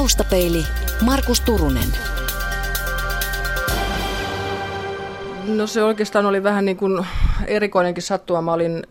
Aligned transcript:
Taustapeili 0.00 0.64
Markus 1.04 1.40
Turunen. 1.40 1.88
No 5.46 5.66
se 5.66 5.82
oikeastaan 5.82 6.26
oli 6.26 6.42
vähän 6.42 6.64
niin 6.64 6.76
kuin 6.76 7.06
erikoinenkin 7.46 8.02
sattuma. 8.02 8.42
Mä 8.42 8.52
olin 8.52 8.82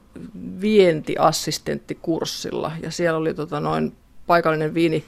vientiassistenttikurssilla 0.61 2.71
ja 2.81 2.91
siellä 2.91 3.17
oli 3.17 3.33
tota 3.33 3.59
noin 3.59 3.93
paikallinen 4.27 4.73
viini, 4.73 5.03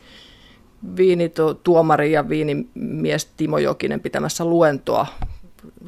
viinituomari 0.95 2.11
ja 2.11 2.29
viinimies 2.29 3.25
Timo 3.25 3.57
Jokinen 3.57 3.99
pitämässä 3.99 4.45
luentoa 4.45 5.07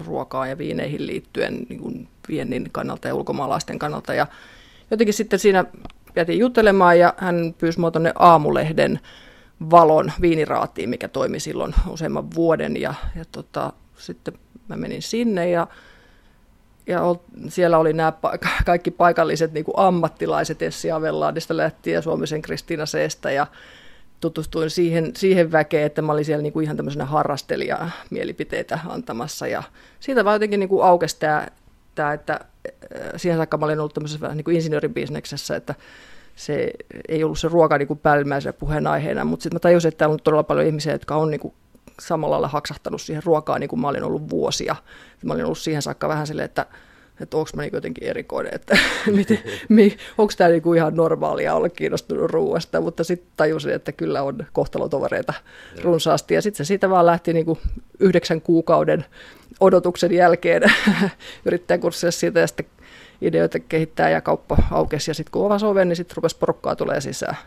ruokaa 0.06 0.48
ja 0.48 0.58
viineihin 0.58 1.08
liittyen 1.08 1.66
niin 1.70 1.80
kuin 1.80 2.08
viennin 2.28 2.70
kannalta 2.72 3.08
ja 3.08 3.16
ulkomaalaisten 3.16 3.80
kannalta. 3.80 4.14
Ja 4.14 4.28
jotenkin 4.92 5.14
sitten 5.14 5.40
siinä 5.40 5.66
jätin 6.16 6.40
juttelemaan 6.40 7.00
ja 7.00 7.14
hän 7.18 7.56
pyysi 7.58 7.80
mua 7.80 7.92
tuonne 7.92 8.14
aamulehden 8.20 9.00
valon 9.72 10.12
viiniraatiin, 10.22 10.90
mikä 10.90 11.08
toimi 11.08 11.40
silloin 11.40 11.76
useamman 11.90 12.32
vuoden. 12.36 12.82
Ja, 12.82 12.94
ja 13.16 13.26
tota, 13.32 13.74
sitten 13.98 14.34
mä 14.68 14.76
menin 14.76 15.02
sinne 15.02 15.50
ja, 15.50 15.68
ja 16.88 17.02
siellä 17.48 17.78
oli 17.78 17.94
nämä 17.94 18.14
kaikki 18.66 18.92
paikalliset 18.92 19.54
niin 19.54 19.66
kuin 19.66 19.80
ammattilaiset 19.80 20.62
Essi 20.62 20.92
Avellaadista 20.92 21.58
lähtien 21.58 21.94
ja 21.94 22.02
Suomisen 22.02 22.42
Kristiina 22.42 22.86
Seestä 22.86 23.32
ja 23.32 23.48
tutustuin 24.20 24.70
siihen, 24.70 25.12
siihen 25.16 25.52
väkeen, 25.52 25.86
että 25.86 26.02
mä 26.02 26.12
olin 26.12 26.26
siellä 26.26 26.44
niin 26.44 26.54
kuin 26.54 26.64
ihan 26.64 26.78
tämmöisenä 26.78 27.06
harrastelija 27.06 27.90
mielipiteitä 28.10 28.80
antamassa 28.88 29.48
ja 29.48 29.64
siitä 30.00 30.26
vaan 30.26 30.36
jotenkin 30.36 30.60
niin 30.60 30.70
kuin 30.70 30.86
aukesi 30.86 31.20
tämä, 31.20 31.48
tämä, 31.96 32.14
että 32.14 32.40
siihen 33.18 33.38
saakka 33.38 33.58
mä 33.58 33.66
olin 33.66 33.80
ollut 33.80 33.94
tämmöisessä 33.94 34.22
vähän 34.22 34.38
niin 34.38 34.46
kuin 34.46 34.56
insinööribisneksessä, 34.56 35.56
että 35.56 35.76
se 36.36 36.72
ei 37.08 37.24
ollut 37.24 37.40
se 37.40 37.48
ruoka 37.48 37.78
niin 37.78 37.88
kuin 37.88 38.00
päällimmäisenä 38.00 38.54
puheenaiheena, 38.54 39.26
mutta 39.26 39.44
sitten 39.44 39.56
mä 39.56 39.60
tajusin, 39.60 39.90
että 39.90 39.98
täällä 39.98 40.14
on 40.14 40.20
todella 40.24 40.44
paljon 40.44 40.68
ihmisiä, 40.68 40.94
jotka 40.94 41.16
on 41.16 41.32
niin 41.32 41.40
kuin 41.40 41.54
samalla 42.00 42.34
lailla 42.34 42.48
haksahtanut 42.48 43.02
siihen 43.02 43.24
ruokaan, 43.24 43.60
niin 43.62 43.70
kuin 43.70 43.80
mä 43.80 43.88
olin 43.88 44.04
ollut 44.04 44.30
vuosia. 44.30 44.76
Mä 45.24 45.34
olin 45.34 45.46
ollut 45.46 45.58
siihen 45.58 45.82
saakka 45.82 46.08
vähän 46.08 46.28
silleen, 46.28 46.46
että 46.46 46.66
että 47.22 47.38
onko 47.38 47.50
mä 47.56 47.62
niin 47.62 47.74
jotenkin 47.74 48.08
erikoinen, 48.08 48.56
että 48.56 48.78
onko 50.18 50.34
tämä 50.38 50.50
niin 50.50 50.76
ihan 50.76 50.96
normaalia 50.96 51.56
olla 51.56 51.70
kiinnostunut 51.70 52.32
ruoasta, 52.32 52.82
mutta 52.82 53.04
sitten 53.04 53.32
tajusin, 53.38 53.74
että 53.74 53.92
kyllä 53.92 54.24
on 54.24 54.46
kohtalotovereita 54.54 55.34
runsaasti. 55.84 56.34
Ja 56.34 56.42
sitten 56.42 56.66
se 56.66 56.68
siitä 56.68 56.90
vaan 56.90 57.06
lähti 57.06 57.34
niin 57.34 57.46
kuin 57.46 57.60
yhdeksän 58.00 58.42
kuukauden 58.42 59.06
odotuksen 59.60 60.12
jälkeen 60.12 60.64
yrittäjäkurssissa 61.46 62.20
siitä 62.20 62.40
ja 62.40 62.48
sitten 62.48 62.66
ideoita 63.28 63.60
kehittää 63.60 64.10
ja 64.10 64.22
kauppa 64.22 64.58
aukesi. 64.72 65.12
Ja 65.12 65.16
sitten 65.16 65.32
kun 65.32 65.46
avasi 65.46 65.66
oven, 65.66 65.90
niin 65.90 65.96
sitten 65.96 66.16
rupesi 66.16 66.38
porukkaa 66.38 66.76
tulee 66.76 67.02
sisään 67.02 67.38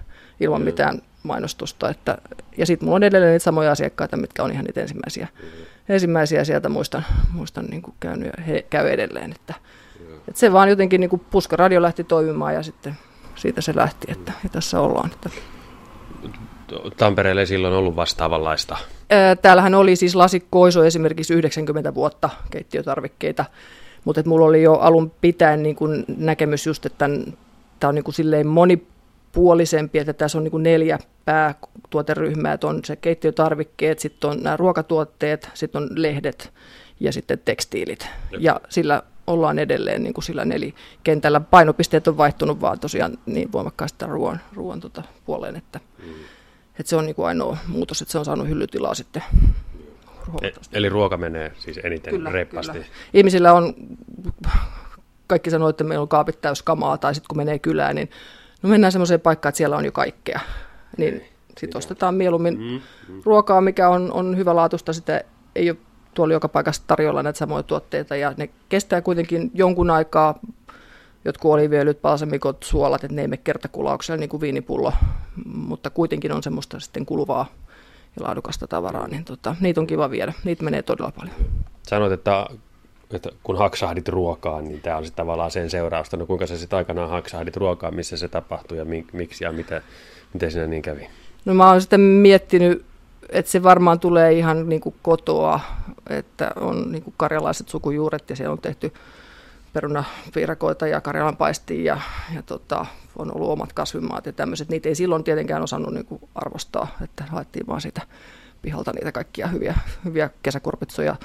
ilman 0.41 0.61
mm. 0.61 0.65
mitään 0.65 1.03
mainostusta. 1.23 1.91
Että, 1.91 2.19
ja 2.57 2.67
sitten 2.67 2.87
mulla 2.87 2.97
on 2.97 3.03
edelleen 3.03 3.33
niitä 3.33 3.45
samoja 3.45 3.73
asiakkaita, 3.73 4.17
mitkä 4.17 4.45
on 4.45 4.53
ihan 4.53 4.65
niitä 4.65 4.81
ensimmäisiä, 4.81 5.29
mm. 5.43 5.49
ensimmäisiä 5.89 6.45
sieltä 6.45 6.69
muistan, 6.69 7.05
muistan 7.33 7.65
niin 7.65 7.83
kuin 7.83 7.95
käynyt 8.01 8.31
ja 8.37 8.43
he 8.43 8.67
käy 8.71 8.89
edelleen. 8.89 9.33
Että, 9.33 9.55
mm. 10.01 10.15
että 10.17 10.41
se 10.41 10.53
vaan 10.53 10.69
jotenkin 10.69 11.01
niin 11.01 11.11
kuin 11.11 11.23
puskaradio 11.31 11.83
lähti 11.83 12.05
toimimaan 12.05 12.55
ja 12.55 12.63
sitten 12.63 12.95
siitä 13.35 13.61
se 13.61 13.77
lähti, 13.77 14.13
että 14.13 14.33
ja 14.45 14.49
tässä 14.49 14.81
ollaan. 14.81 15.11
Että. 15.13 15.31
Tampereelle 16.97 17.41
ei 17.41 17.47
silloin 17.47 17.75
ollut 17.75 17.97
vastaavanlaista? 17.97 18.77
Täällähän 19.43 19.75
oli 19.75 19.97
siis 19.97 20.15
lasikoiso 20.15 20.85
esimerkiksi 20.85 21.35
90 21.35 21.95
vuotta 21.95 22.31
keittiötarvikkeita, 22.51 23.45
mutta 24.07 24.23
mulla 24.27 24.47
oli 24.47 24.63
jo 24.63 24.75
alun 24.75 25.13
pitäen 25.21 25.63
niin 25.63 25.77
kuin 25.77 26.05
näkemys 26.17 26.67
just, 26.67 26.87
että 26.87 27.09
tämä 27.81 27.89
on 27.89 27.95
niin 27.95 28.05
kuin 28.05 28.15
silleen 28.15 28.47
moni 28.47 28.87
puolisempi, 29.33 29.99
että 29.99 30.13
tässä 30.13 30.39
on 30.39 30.45
niin 30.45 30.51
kuin 30.51 30.63
neljä 30.63 30.99
päätuoteryhmää, 31.25 32.53
että 32.53 32.67
on 32.67 32.81
se 32.85 32.97
keittiötarvikkeet, 32.97 33.99
sitten 33.99 34.31
on 34.31 34.43
nämä 34.43 34.57
ruokatuotteet, 34.57 35.51
sitten 35.55 35.83
on 35.83 35.89
lehdet 35.95 36.53
ja 37.01 37.13
sitten 37.13 37.39
tekstiilit. 37.45 38.09
Ja 38.39 38.61
sillä 38.69 39.03
ollaan 39.27 39.59
edelleen 39.59 40.03
niin 40.03 40.15
kuin 40.15 40.25
sillä 40.25 40.45
nelikentällä. 40.45 41.41
Painopisteet 41.41 42.09
on 42.09 42.17
vaihtunut 42.17 42.61
vaan 42.61 42.81
tosiaan 42.81 43.19
niin 43.27 43.53
voimakkaasti 43.53 44.05
ruoan, 44.07 44.41
ruoan 44.55 44.81
tota 44.81 45.03
puoleen, 45.25 45.57
että, 45.57 45.81
mm. 45.99 46.15
että 46.79 46.91
se 46.91 46.97
on 46.97 47.07
niin 47.07 47.17
kuin 47.17 47.27
ainoa 47.27 47.57
muutos, 47.69 48.03
että 48.03 48.13
se 48.13 48.19
on 48.19 48.25
saanut 48.25 48.49
hyllytilaa 48.49 48.95
sitten 48.95 49.23
E- 50.43 50.51
eli 50.73 50.89
ruoka 50.89 51.17
menee 51.17 51.53
siis 51.59 51.81
eniten 51.83 52.15
kyllä, 52.15 52.31
reippaasti. 52.31 52.73
Kyllä. 52.73 52.87
Ihmisillä 53.15 53.53
on, 53.53 53.75
kaikki 55.27 55.51
sanoo, 55.51 55.69
että 55.69 55.85
meillä 55.85 56.03
on 56.03 56.09
kaapit 56.09 56.41
täys 56.41 56.63
kamaa, 56.63 56.99
tai 56.99 57.15
sitten 57.15 57.29
kun 57.29 57.37
menee 57.37 57.59
kylään, 57.59 57.95
niin 57.95 58.11
No 58.63 58.69
mennään 58.71 58.93
semmoiseen 58.93 59.21
paikkaan, 59.21 59.49
että 59.51 59.57
siellä 59.57 59.77
on 59.77 59.85
jo 59.85 59.93
kaikkea. 59.93 60.41
Niin 60.97 61.23
sitten 61.59 61.79
ostetaan 61.79 62.15
mieluummin 62.15 62.59
mm, 62.59 62.81
mm. 63.15 63.23
ruokaa, 63.25 63.61
mikä 63.61 63.89
on, 63.89 64.13
on 64.13 64.37
hyvälaatuista. 64.37 64.93
Sitä 64.93 65.21
ei 65.55 65.71
ole 65.71 65.79
tuolla 66.15 66.35
joka 66.35 66.49
paikassa 66.49 66.83
tarjolla 66.87 67.23
näitä 67.23 67.39
samoja 67.39 67.63
tuotteita. 67.63 68.17
Ja 68.17 68.35
ne 68.37 68.51
kestää 68.69 69.03
kuitenkin 69.03 69.51
jonkun 69.55 69.91
aikaa. 69.91 70.39
Jotkut 71.25 71.53
oliviöljyt, 71.53 72.03
palsamikot, 72.03 72.63
suolat, 72.63 73.05
että 73.05 73.15
ne 73.15 73.23
ei 73.23 73.29
mene 73.29 73.41
kertakulauksella 73.45 74.21
niin 74.21 74.29
kuin 74.29 74.41
viinipullo. 74.41 74.93
Mutta 75.45 75.91
kuitenkin 75.91 76.33
on 76.33 76.43
semmoista 76.43 76.81
sitten 76.81 77.07
kuluvaa 77.07 77.47
ja 78.17 78.27
laadukasta 78.27 78.67
tavaraa, 78.67 79.09
niin 79.09 79.25
tota, 79.25 79.57
niitä 79.61 79.81
on 79.81 79.87
kiva 79.87 80.11
viedä. 80.11 80.33
Niitä 80.45 80.65
menee 80.65 80.83
todella 80.83 81.13
paljon. 81.17 81.37
Sanoit, 81.83 82.13
että 82.13 82.47
että 83.11 83.31
kun 83.43 83.59
haksahdit 83.59 84.09
ruokaan, 84.09 84.65
niin 84.65 84.81
tämä 84.81 84.97
on 84.97 85.05
sitten 85.05 85.25
tavallaan 85.25 85.51
sen 85.51 85.71
seurausta. 85.71 86.17
No 86.17 86.27
kuinka 86.27 86.47
sä 86.47 86.59
sitten 86.59 86.77
aikanaan 86.77 87.11
haksahdit 87.11 87.57
ruokaan, 87.57 87.95
missä 87.95 88.17
se 88.17 88.29
tapahtui 88.29 88.79
ja 88.79 88.85
miksi 89.13 89.45
ja 89.45 89.53
miten, 89.53 89.83
miten 90.33 90.51
siinä 90.51 90.67
niin 90.67 90.83
kävi? 90.83 91.09
No 91.45 91.55
mä 91.55 91.71
oon 91.71 91.81
sitten 91.81 92.01
miettinyt, 92.01 92.85
että 93.29 93.51
se 93.51 93.63
varmaan 93.63 94.01
tulee 94.01 94.33
ihan 94.33 94.69
niin 94.69 94.81
kuin 94.81 94.95
kotoa, 95.03 95.61
että 96.11 96.51
on 96.61 96.93
niin 96.93 97.03
kuin 97.03 97.15
karjalaiset 97.17 97.69
sukujuuret 97.69 98.31
ja 98.31 98.37
siellä 98.37 98.53
on 98.53 98.59
tehty 98.59 98.93
perunapiirakoita 99.77 100.87
ja 100.87 101.01
karjalan 101.01 101.37
paistia 101.37 101.95
ja, 101.95 102.01
ja 102.35 102.43
tota, 102.43 102.87
on 103.17 103.37
ollut 103.37 103.51
omat 103.51 103.73
kasvimaat 103.73 104.27
ja 104.27 104.33
tämmöiset. 104.33 104.69
Niitä 104.69 104.89
ei 104.89 104.95
silloin 104.95 105.25
tietenkään 105.25 105.63
osannut 105.63 105.95
niin 105.95 106.07
kuin 106.07 106.21
arvostaa, 106.35 106.89
että 107.05 107.25
haettiin 107.29 107.67
vaan 107.67 107.81
siitä 107.81 108.03
pihalta 108.63 108.93
niitä 108.93 109.13
kaikkia 109.13 109.47
hyviä, 109.47 109.75
hyviä 110.05 110.31
kesäkurpitsoja 110.43 111.17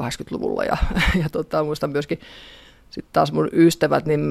80-luvulla 0.00 0.64
ja, 0.64 0.76
ja 1.22 1.28
tota, 1.32 1.64
muistan 1.64 1.90
myöskin 1.90 2.20
sitten 2.90 3.12
taas 3.12 3.32
mun 3.32 3.48
ystävät, 3.52 4.06
niin 4.06 4.22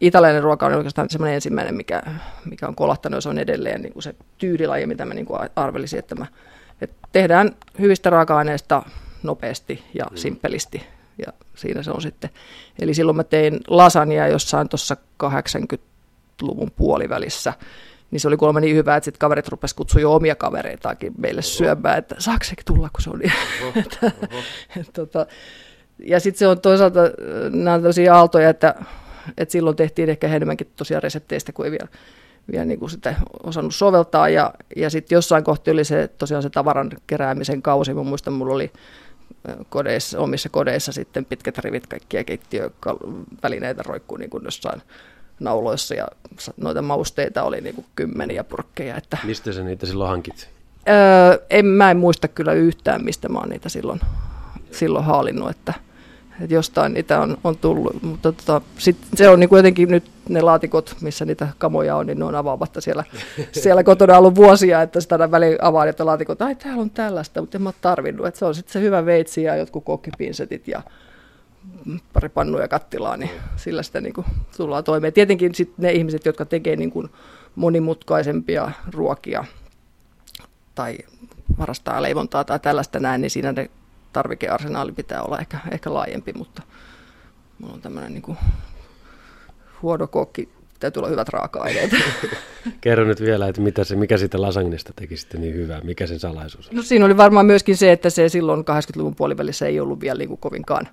italialainen 0.00 0.42
ruoka 0.42 0.66
on 0.66 0.74
oikeastaan 0.74 1.10
semmoinen 1.10 1.34
ensimmäinen, 1.34 1.74
mikä, 1.74 2.02
mikä 2.44 2.68
on 2.68 2.74
kolahtanut, 2.74 3.16
ja 3.16 3.20
se 3.20 3.28
on 3.28 3.38
edelleen 3.38 3.82
niin 3.82 3.92
kuin 3.92 4.02
se 4.02 4.14
tyylilaji, 4.38 4.86
mitä 4.86 5.04
mä 5.04 5.14
niin 5.14 5.26
kuin 5.26 5.40
arvelisin, 5.56 5.98
että, 5.98 6.14
mä, 6.14 6.26
että 6.80 6.96
tehdään 7.12 7.56
hyvistä 7.78 8.10
raaka-aineista 8.10 8.82
nopeasti 9.22 9.84
ja 9.94 10.04
mm. 10.10 10.16
simppelisti, 10.16 10.86
ja 11.18 11.32
siinä 11.54 11.82
se 11.82 11.90
on 11.90 12.02
sitten. 12.02 12.30
Eli 12.78 12.94
silloin 12.94 13.16
mä 13.16 13.24
tein 13.24 13.60
lasania 13.68 14.28
jossain 14.28 14.68
tuossa 14.68 14.96
80-luvun 15.24 16.70
puolivälissä, 16.76 17.52
niin 18.10 18.20
se 18.20 18.28
oli 18.28 18.36
kuulemma 18.36 18.60
niin 18.60 18.76
hyvä, 18.76 18.96
että 18.96 19.04
sitten 19.04 19.18
kaverit 19.18 19.48
rupesivat 19.48 19.76
kutsua 19.76 20.00
jo 20.00 20.14
omia 20.14 20.34
kavereitakin 20.34 21.12
meille 21.18 21.38
oho. 21.38 21.48
syömään, 21.48 21.98
että 21.98 22.14
saako 22.18 22.44
se 22.44 22.54
tulla, 22.64 22.90
kun 22.92 23.02
se 23.02 23.10
on 23.10 23.18
niin. 23.18 23.32
Oho, 23.62 23.82
oho. 24.32 24.42
tota, 24.92 25.26
ja 25.98 26.20
sitten 26.20 26.38
se 26.38 26.46
on 26.46 26.60
toisaalta, 26.60 27.00
nämä 27.50 27.74
on 27.74 27.82
tosi 27.82 28.08
aaltoja, 28.08 28.50
että, 28.50 28.74
että 29.38 29.52
silloin 29.52 29.76
tehtiin 29.76 30.10
ehkä 30.10 30.26
enemmänkin 30.26 30.72
tosiaan 30.76 31.02
resepteistä, 31.02 31.52
kuin 31.52 31.64
ei 31.64 31.70
vielä, 31.70 31.88
vielä 32.52 32.64
niin 32.64 32.78
kuin 32.78 32.90
sitä 32.90 33.14
osannut 33.42 33.74
soveltaa. 33.74 34.28
Ja, 34.28 34.54
ja 34.76 34.90
sitten 34.90 35.16
jossain 35.16 35.44
kohti 35.44 35.70
oli 35.70 35.84
se 35.84 36.08
tosiaan 36.18 36.42
se 36.42 36.50
tavaran 36.50 36.90
keräämisen 37.06 37.62
kausi. 37.62 37.94
Mä 37.94 38.02
muistan, 38.02 38.32
mulla 38.32 38.54
oli 38.54 38.72
kodeissa, 39.68 40.18
omissa 40.18 40.48
kodeissa 40.48 40.92
sitten 40.92 41.24
pitkät 41.24 41.58
rivit 41.58 41.86
kaikkia 41.86 42.24
keittiövälineitä 42.24 43.82
roikkuu 43.86 44.18
niin 44.18 44.30
kuin 44.30 44.44
jossain 44.44 44.82
nauloissa 45.40 45.94
ja 45.94 46.08
noita 46.56 46.82
mausteita 46.82 47.42
oli 47.42 47.60
niin 47.60 47.74
kuin 47.74 47.86
kymmeniä 47.96 48.44
purkkeja. 48.44 48.96
Että, 48.96 49.18
Mistä 49.24 49.52
sä 49.52 49.62
niitä 49.64 49.86
silloin 49.86 50.10
hankit? 50.10 50.48
Öö, 50.88 51.46
en, 51.50 51.66
mä 51.66 51.90
en 51.90 51.96
muista 51.96 52.28
kyllä 52.28 52.52
yhtään, 52.52 53.04
mistä 53.04 53.28
mä 53.28 53.38
oon 53.38 53.48
niitä 53.48 53.68
silloin, 53.68 54.00
silloin 54.70 55.04
haalinnut, 55.04 55.50
että, 55.50 55.74
että 56.42 56.54
jostain 56.54 56.94
niitä 56.94 57.20
on, 57.20 57.38
on 57.44 57.58
tullut, 57.58 58.02
mutta 58.02 58.32
tota, 58.32 58.60
sit 58.78 58.96
se 59.14 59.28
on 59.28 59.40
niin 59.40 59.48
kuin 59.48 59.58
jotenkin 59.58 59.88
nyt 59.88 60.10
ne 60.28 60.40
laatikot, 60.40 60.96
missä 61.00 61.24
niitä 61.24 61.48
kamoja 61.58 61.96
on, 61.96 62.06
niin 62.06 62.18
ne 62.18 62.24
on 62.24 62.34
avaamatta 62.34 62.80
siellä, 62.80 63.04
siellä 63.62 63.84
kotona 63.84 64.18
ollut 64.18 64.34
vuosia, 64.34 64.82
että 64.82 65.00
sitä 65.00 65.30
väliin 65.30 65.58
avaan, 65.60 65.88
että 65.88 66.06
laatikot, 66.06 66.42
ai 66.42 66.54
täällä 66.54 66.82
on 66.82 66.90
tällaista, 66.90 67.40
mutta 67.40 67.58
en 67.58 67.62
mä 67.62 67.72
tarvinnut, 67.80 68.26
että 68.26 68.38
se 68.38 68.44
on 68.44 68.54
sitten 68.54 68.72
se 68.72 68.80
hyvä 68.80 69.06
veitsi 69.06 69.42
ja 69.42 69.56
jotkut 69.56 69.84
kokkipinsetit 69.84 70.68
ja 70.68 70.82
pari 72.12 72.28
pannuja 72.28 72.68
kattilaa, 72.68 73.16
niin 73.16 73.30
sillä 73.56 73.82
sitä 73.82 74.00
niin 74.00 74.14
kuin 74.14 74.26
tullaan 74.56 74.84
toimeen. 74.84 75.12
Tietenkin 75.12 75.54
sit 75.54 75.72
ne 75.78 75.92
ihmiset, 75.92 76.26
jotka 76.26 76.44
tekee 76.44 76.76
niin 76.76 76.90
kuin 76.90 77.08
monimutkaisempia 77.54 78.70
ruokia 78.92 79.44
tai 80.74 80.98
varastaa 81.58 82.02
leivontaa 82.02 82.44
tai 82.44 82.58
tällaista 82.58 83.00
näin, 83.00 83.20
niin 83.20 83.30
siinä 83.30 83.52
ne 83.52 83.70
tarvikearsenaali 84.12 84.92
pitää 84.92 85.22
olla 85.22 85.38
ehkä, 85.38 85.58
ehkä 85.70 85.94
laajempi, 85.94 86.32
mutta 86.32 86.62
mulla 87.58 87.74
on 87.74 87.80
tämmöinen 87.80 88.12
niin 88.12 88.36
huono 89.82 90.06
kokki 90.06 90.48
täytyy 90.82 91.00
olla 91.00 91.10
hyvät 91.10 91.28
raaka-aineet. 91.28 91.90
Kerro 92.80 93.04
nyt 93.04 93.20
vielä, 93.20 93.48
että 93.48 93.60
mitä 93.60 93.84
se, 93.84 93.96
mikä 93.96 94.18
siitä 94.18 94.42
lasagnesta 94.42 94.92
teki 94.96 95.16
sitten 95.16 95.40
niin 95.40 95.54
hyvää, 95.54 95.80
mikä 95.80 96.06
sen 96.06 96.20
salaisuus 96.20 96.68
on? 96.68 96.76
No 96.76 96.82
siinä 96.82 97.04
oli 97.04 97.16
varmaan 97.16 97.46
myöskin 97.46 97.76
se, 97.76 97.92
että 97.92 98.10
se 98.10 98.28
silloin 98.28 98.60
80-luvun 98.60 99.14
puolivälissä 99.14 99.66
ei 99.66 99.80
ollut 99.80 100.00
vielä 100.00 100.18
niin 100.18 100.28
kuin 100.28 100.40
kovinkaan 100.40 100.88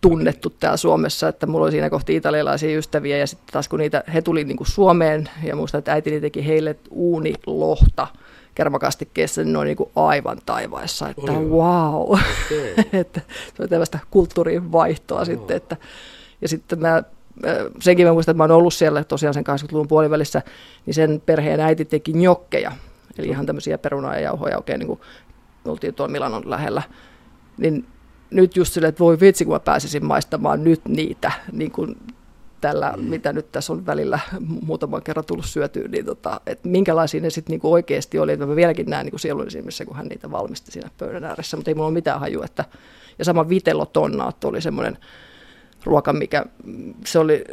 tunnettu 0.00 0.50
täällä 0.50 0.76
Suomessa, 0.76 1.28
että 1.28 1.46
mulla 1.46 1.64
oli 1.64 1.70
siinä 1.70 1.90
kohti 1.90 2.16
italialaisia 2.16 2.78
ystäviä 2.78 3.16
ja 3.16 3.26
sitten 3.26 3.52
taas 3.52 3.68
kun 3.68 3.78
niitä, 3.78 4.04
he 4.14 4.22
tuli 4.22 4.44
niin 4.44 4.56
kuin 4.56 4.70
Suomeen 4.70 5.28
ja 5.42 5.56
muista, 5.56 5.78
että 5.78 5.92
äitini 5.92 6.20
teki 6.20 6.46
heille 6.46 6.76
uunilohta 6.90 8.06
kermakastikkeessa, 8.56 9.42
niin 9.42 9.52
ne 9.52 9.58
oli 9.58 9.66
niin 9.66 9.76
kuin 9.76 9.90
aivan 9.96 10.38
taivaissa, 10.46 11.08
että 11.08 11.32
Oi, 11.32 11.44
wow, 11.44 11.94
okay. 12.02 12.74
että 13.00 13.20
se 13.28 13.62
oli 13.62 13.68
tällaista 13.68 13.98
kulttuurin 14.10 14.72
vaihtoa 14.72 15.20
oh. 15.20 15.26
sitten, 15.26 15.56
että, 15.56 15.76
ja 16.40 16.48
sitten 16.48 16.80
mä 16.80 17.02
senkin 17.80 18.06
mä 18.06 18.12
muistan, 18.12 18.32
että 18.32 18.38
mä 18.38 18.44
oon 18.44 18.50
ollut 18.50 18.74
siellä 18.74 19.04
tosiaan 19.04 19.34
sen 19.34 19.44
80-luvun 19.46 19.88
puolivälissä, 19.88 20.42
niin 20.86 20.94
sen 20.94 21.22
perheen 21.26 21.60
äiti 21.60 21.84
teki 21.84 22.12
njokkeja, 22.12 22.72
eli 23.18 23.28
ihan 23.28 23.46
tämmöisiä 23.46 23.78
perunaa 23.78 24.14
ja 24.14 24.20
jauhoja 24.20 24.56
oikein 24.56 24.78
niin 24.78 24.86
kuin 24.86 25.00
oltiin 25.64 25.94
tuolla 25.94 26.12
Milanon 26.12 26.50
lähellä, 26.50 26.82
niin 27.58 27.86
nyt 28.30 28.56
just 28.56 28.72
silleen, 28.72 28.88
että 28.88 29.04
voi 29.04 29.20
vitsi, 29.20 29.44
kun 29.44 29.54
mä 29.54 29.60
pääsisin 29.60 30.04
maistamaan 30.04 30.64
nyt 30.64 30.80
niitä, 30.88 31.32
niin 31.52 31.70
kuin 31.70 31.96
tällä, 32.60 32.92
mm. 32.96 33.02
mitä 33.02 33.32
nyt 33.32 33.52
tässä 33.52 33.72
on 33.72 33.86
välillä 33.86 34.18
muutaman 34.66 35.02
kerran 35.02 35.24
tullut 35.24 35.44
syötyä, 35.44 35.88
niin 35.88 36.04
tota, 36.04 36.40
että 36.46 36.68
minkälaisia 36.68 37.20
ne 37.20 37.30
sitten 37.30 37.52
niinku 37.52 37.72
oikeasti 37.72 38.18
oli. 38.18 38.32
Että 38.32 38.46
mä 38.46 38.56
vieläkin 38.56 38.86
näen 38.86 39.04
niinku 39.06 39.18
sielun 39.18 39.50
silmissä, 39.50 39.84
kun 39.84 39.96
hän 39.96 40.06
niitä 40.06 40.30
valmisti 40.30 40.70
siinä 40.70 40.90
pöydän 40.98 41.24
ääressä, 41.24 41.56
mutta 41.56 41.70
ei 41.70 41.74
mulla 41.74 41.86
ole 41.86 41.94
mitään 41.94 42.20
hajua. 42.20 42.44
Että, 42.44 42.64
ja 43.18 43.24
sama 43.24 43.48
vitellotonnaat 43.48 44.44
oli 44.44 44.60
semmoinen 44.60 44.98
ruoka, 45.84 46.12
mikä 46.12 46.44
se 47.04 47.18
oli 47.18 47.44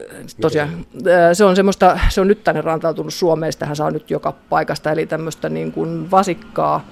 tosiaan, 0.41 0.85
se 1.33 1.45
on 1.45 1.56
semmoista, 1.56 1.99
se 2.09 2.21
on 2.21 2.27
nyt 2.27 2.44
tänne 2.44 2.61
rantautunut 2.61 3.13
Suomeen, 3.13 3.53
hän 3.65 3.75
saa 3.75 3.91
nyt 3.91 4.11
joka 4.11 4.31
paikasta, 4.49 4.91
eli 4.91 5.06
tämmöistä 5.06 5.49
niin 5.49 5.71
kuin 5.71 6.11
vasikkaa 6.11 6.88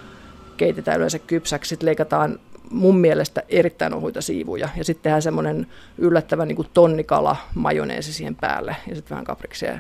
keitetään 0.58 0.98
yleensä 0.98 1.20
kypsäksi, 1.20 1.70
sitten 1.70 1.86
leikataan 1.86 2.40
mun 2.70 2.98
mielestä 2.98 3.44
erittäin 3.50 3.94
ohuita 3.94 4.22
siivuja. 4.22 4.70
Ja 4.78 4.84
sitten 4.84 5.04
tehdään 5.04 5.22
semmoinen 5.22 5.68
yllättävä 5.98 6.46
niin 6.46 6.68
tonnikala 6.74 7.36
majoneesi 7.56 8.14
siihen 8.14 8.36
päälle 8.36 8.76
ja 8.88 8.96
sitten 8.96 9.10
vähän 9.10 9.26
kapriksia. 9.26 9.80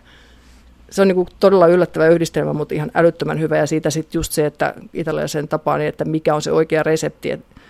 Se 0.90 1.02
on 1.02 1.08
niin 1.08 1.28
todella 1.40 1.68
yllättävä 1.68 2.08
yhdistelmä, 2.08 2.54
mutta 2.54 2.76
ihan 2.76 2.92
älyttömän 2.94 3.40
hyvä. 3.40 3.58
Ja 3.58 3.68
siitä 3.68 3.90
sitten 3.90 4.20
just 4.20 4.32
se, 4.32 4.46
että 4.46 4.74
italialaisen 4.94 5.48
tapaan, 5.48 5.80
niin 5.80 5.90
että 5.90 6.06
mikä 6.06 6.36
on 6.36 6.42
se 6.42 6.52
oikea 6.52 6.84
resepti. 6.84 7.32
Että 7.32 7.61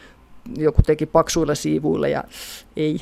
joku 0.58 0.82
teki 0.82 1.06
paksuilla 1.06 1.56
siivuilla 1.56 2.08
ja 2.08 2.24
ei. 2.76 3.02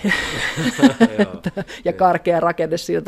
ja 1.85 1.93
karkea 1.93 2.39
rakenne 2.39 2.77
siinä 2.77 3.01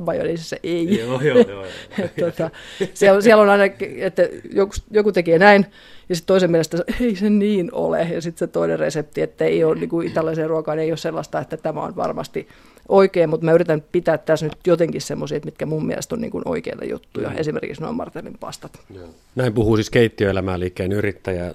majoneesissa 0.00 0.56
ei. 0.62 0.98
Joo, 0.98 1.20
joo, 1.20 1.38
joo. 1.38 1.64
tota, 2.20 2.50
siellä, 2.94 3.20
siellä 3.20 3.42
on 3.42 3.48
aina, 3.48 3.64
että 3.98 4.22
joku, 4.52 4.72
joku 4.90 5.12
tekee 5.12 5.38
näin, 5.38 5.66
ja 6.08 6.14
sitten 6.14 6.26
toisen 6.26 6.50
mielestä 6.50 6.78
ei 7.00 7.16
se 7.16 7.30
niin 7.30 7.68
ole. 7.72 8.02
Ja 8.02 8.20
sitten 8.20 8.38
se 8.38 8.52
toinen 8.52 8.78
resepti, 8.78 9.22
että 9.22 9.44
ei 9.44 9.64
ole 9.64 9.74
niin 9.74 9.88
kuin 9.88 10.08
italialaisen 10.08 10.48
ruokaan, 10.48 10.78
ei 10.78 10.90
ole 10.90 10.96
sellaista, 10.96 11.40
että 11.40 11.56
tämä 11.56 11.82
on 11.82 11.96
varmasti 11.96 12.48
oikein, 12.88 13.30
mutta 13.30 13.44
mä 13.44 13.52
yritän 13.52 13.84
pitää 13.92 14.18
tässä 14.18 14.46
nyt 14.46 14.58
jotenkin 14.66 15.00
semmoisia, 15.00 15.40
mitkä 15.44 15.66
mun 15.66 15.86
mielestä 15.86 16.14
on 16.14 16.20
niin 16.20 16.30
kuin 16.30 16.48
oikeita 16.48 16.84
juttuja. 16.84 17.28
Mm. 17.28 17.38
Esimerkiksi 17.38 17.82
nuo 17.82 17.92
Martelin 17.92 18.38
pastat. 18.40 18.80
Joo. 18.94 19.08
Näin 19.34 19.52
puhuu 19.52 19.76
siis 19.76 19.90
keittiöelämää 19.90 20.60
liikkeen 20.60 20.92
yrittäjä 20.92 21.54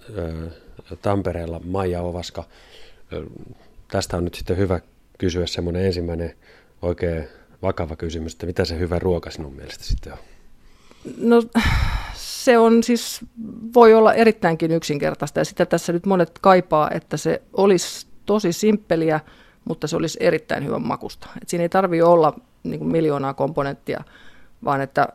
Tampereella 0.96 1.62
Maija 1.66 2.02
Ovaska. 2.02 2.44
Tästä 3.88 4.18
on 4.18 4.24
nyt 4.24 4.34
sitten 4.34 4.58
hyvä 4.58 4.80
kysyä 5.18 5.48
semmoinen 5.48 5.86
ensimmäinen 5.86 6.34
oikein 6.82 7.28
vakava 7.62 7.96
kysymys, 7.96 8.34
että 8.34 8.46
mitä 8.46 8.66
se 8.66 8.80
hyvä 8.80 9.00
ruoka 9.00 9.32
sinun 9.32 9.54
mielestä 9.54 9.84
sitten 9.84 10.14
on? 10.14 10.20
No 11.18 11.44
se 12.14 12.58
on 12.58 12.84
siis, 12.84 13.20
voi 13.74 13.94
olla 13.94 14.14
erittäinkin 14.14 14.72
yksinkertaista 14.72 15.40
ja 15.40 15.46
sitä 15.46 15.66
tässä 15.66 15.94
nyt 15.94 16.06
monet 16.06 16.40
kaipaa, 16.42 16.92
että 16.92 17.18
se 17.18 17.42
olisi 17.54 18.08
tosi 18.26 18.54
simppeliä, 18.54 19.20
mutta 19.66 19.88
se 19.88 19.96
olisi 19.96 20.18
erittäin 20.22 20.66
hyvän 20.66 20.88
makusta. 20.88 21.28
Et 21.42 21.50
siinä 21.50 21.62
ei 21.62 21.70
tarvitse 21.70 22.04
olla 22.04 22.40
niin 22.64 22.88
miljoonaa 22.88 23.34
komponenttia, 23.34 24.04
vaan 24.64 24.82
että, 24.82 25.08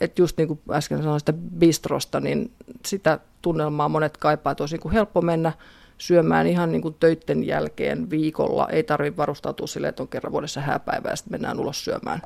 että 0.00 0.22
just 0.22 0.38
niin 0.38 0.48
kuin 0.48 0.60
äsken 0.70 0.98
sanoin 0.98 1.20
sitä 1.20 1.32
bistrosta, 1.32 2.20
niin 2.20 2.52
sitä 2.86 3.18
tunnelmaa 3.42 3.88
monet 3.88 4.16
kaipaa, 4.16 4.50
että 4.50 4.62
olisi 4.62 4.74
niin 4.74 4.82
kuin 4.82 4.92
helppo 4.92 5.22
mennä 5.22 5.52
syömään 5.98 6.46
ihan 6.46 6.72
niin 6.72 6.82
kuin 6.82 6.96
töitten 7.00 7.46
jälkeen 7.46 8.10
viikolla. 8.10 8.68
Ei 8.68 8.82
tarvitse 8.82 9.16
varustautua 9.16 9.66
silleen, 9.66 9.88
että 9.88 10.02
on 10.02 10.08
kerran 10.08 10.32
vuodessa 10.32 10.60
hääpäivä 10.60 11.10
ja 11.10 11.16
sitten 11.16 11.32
mennään 11.32 11.60
ulos 11.60 11.84
syömään 11.84 12.20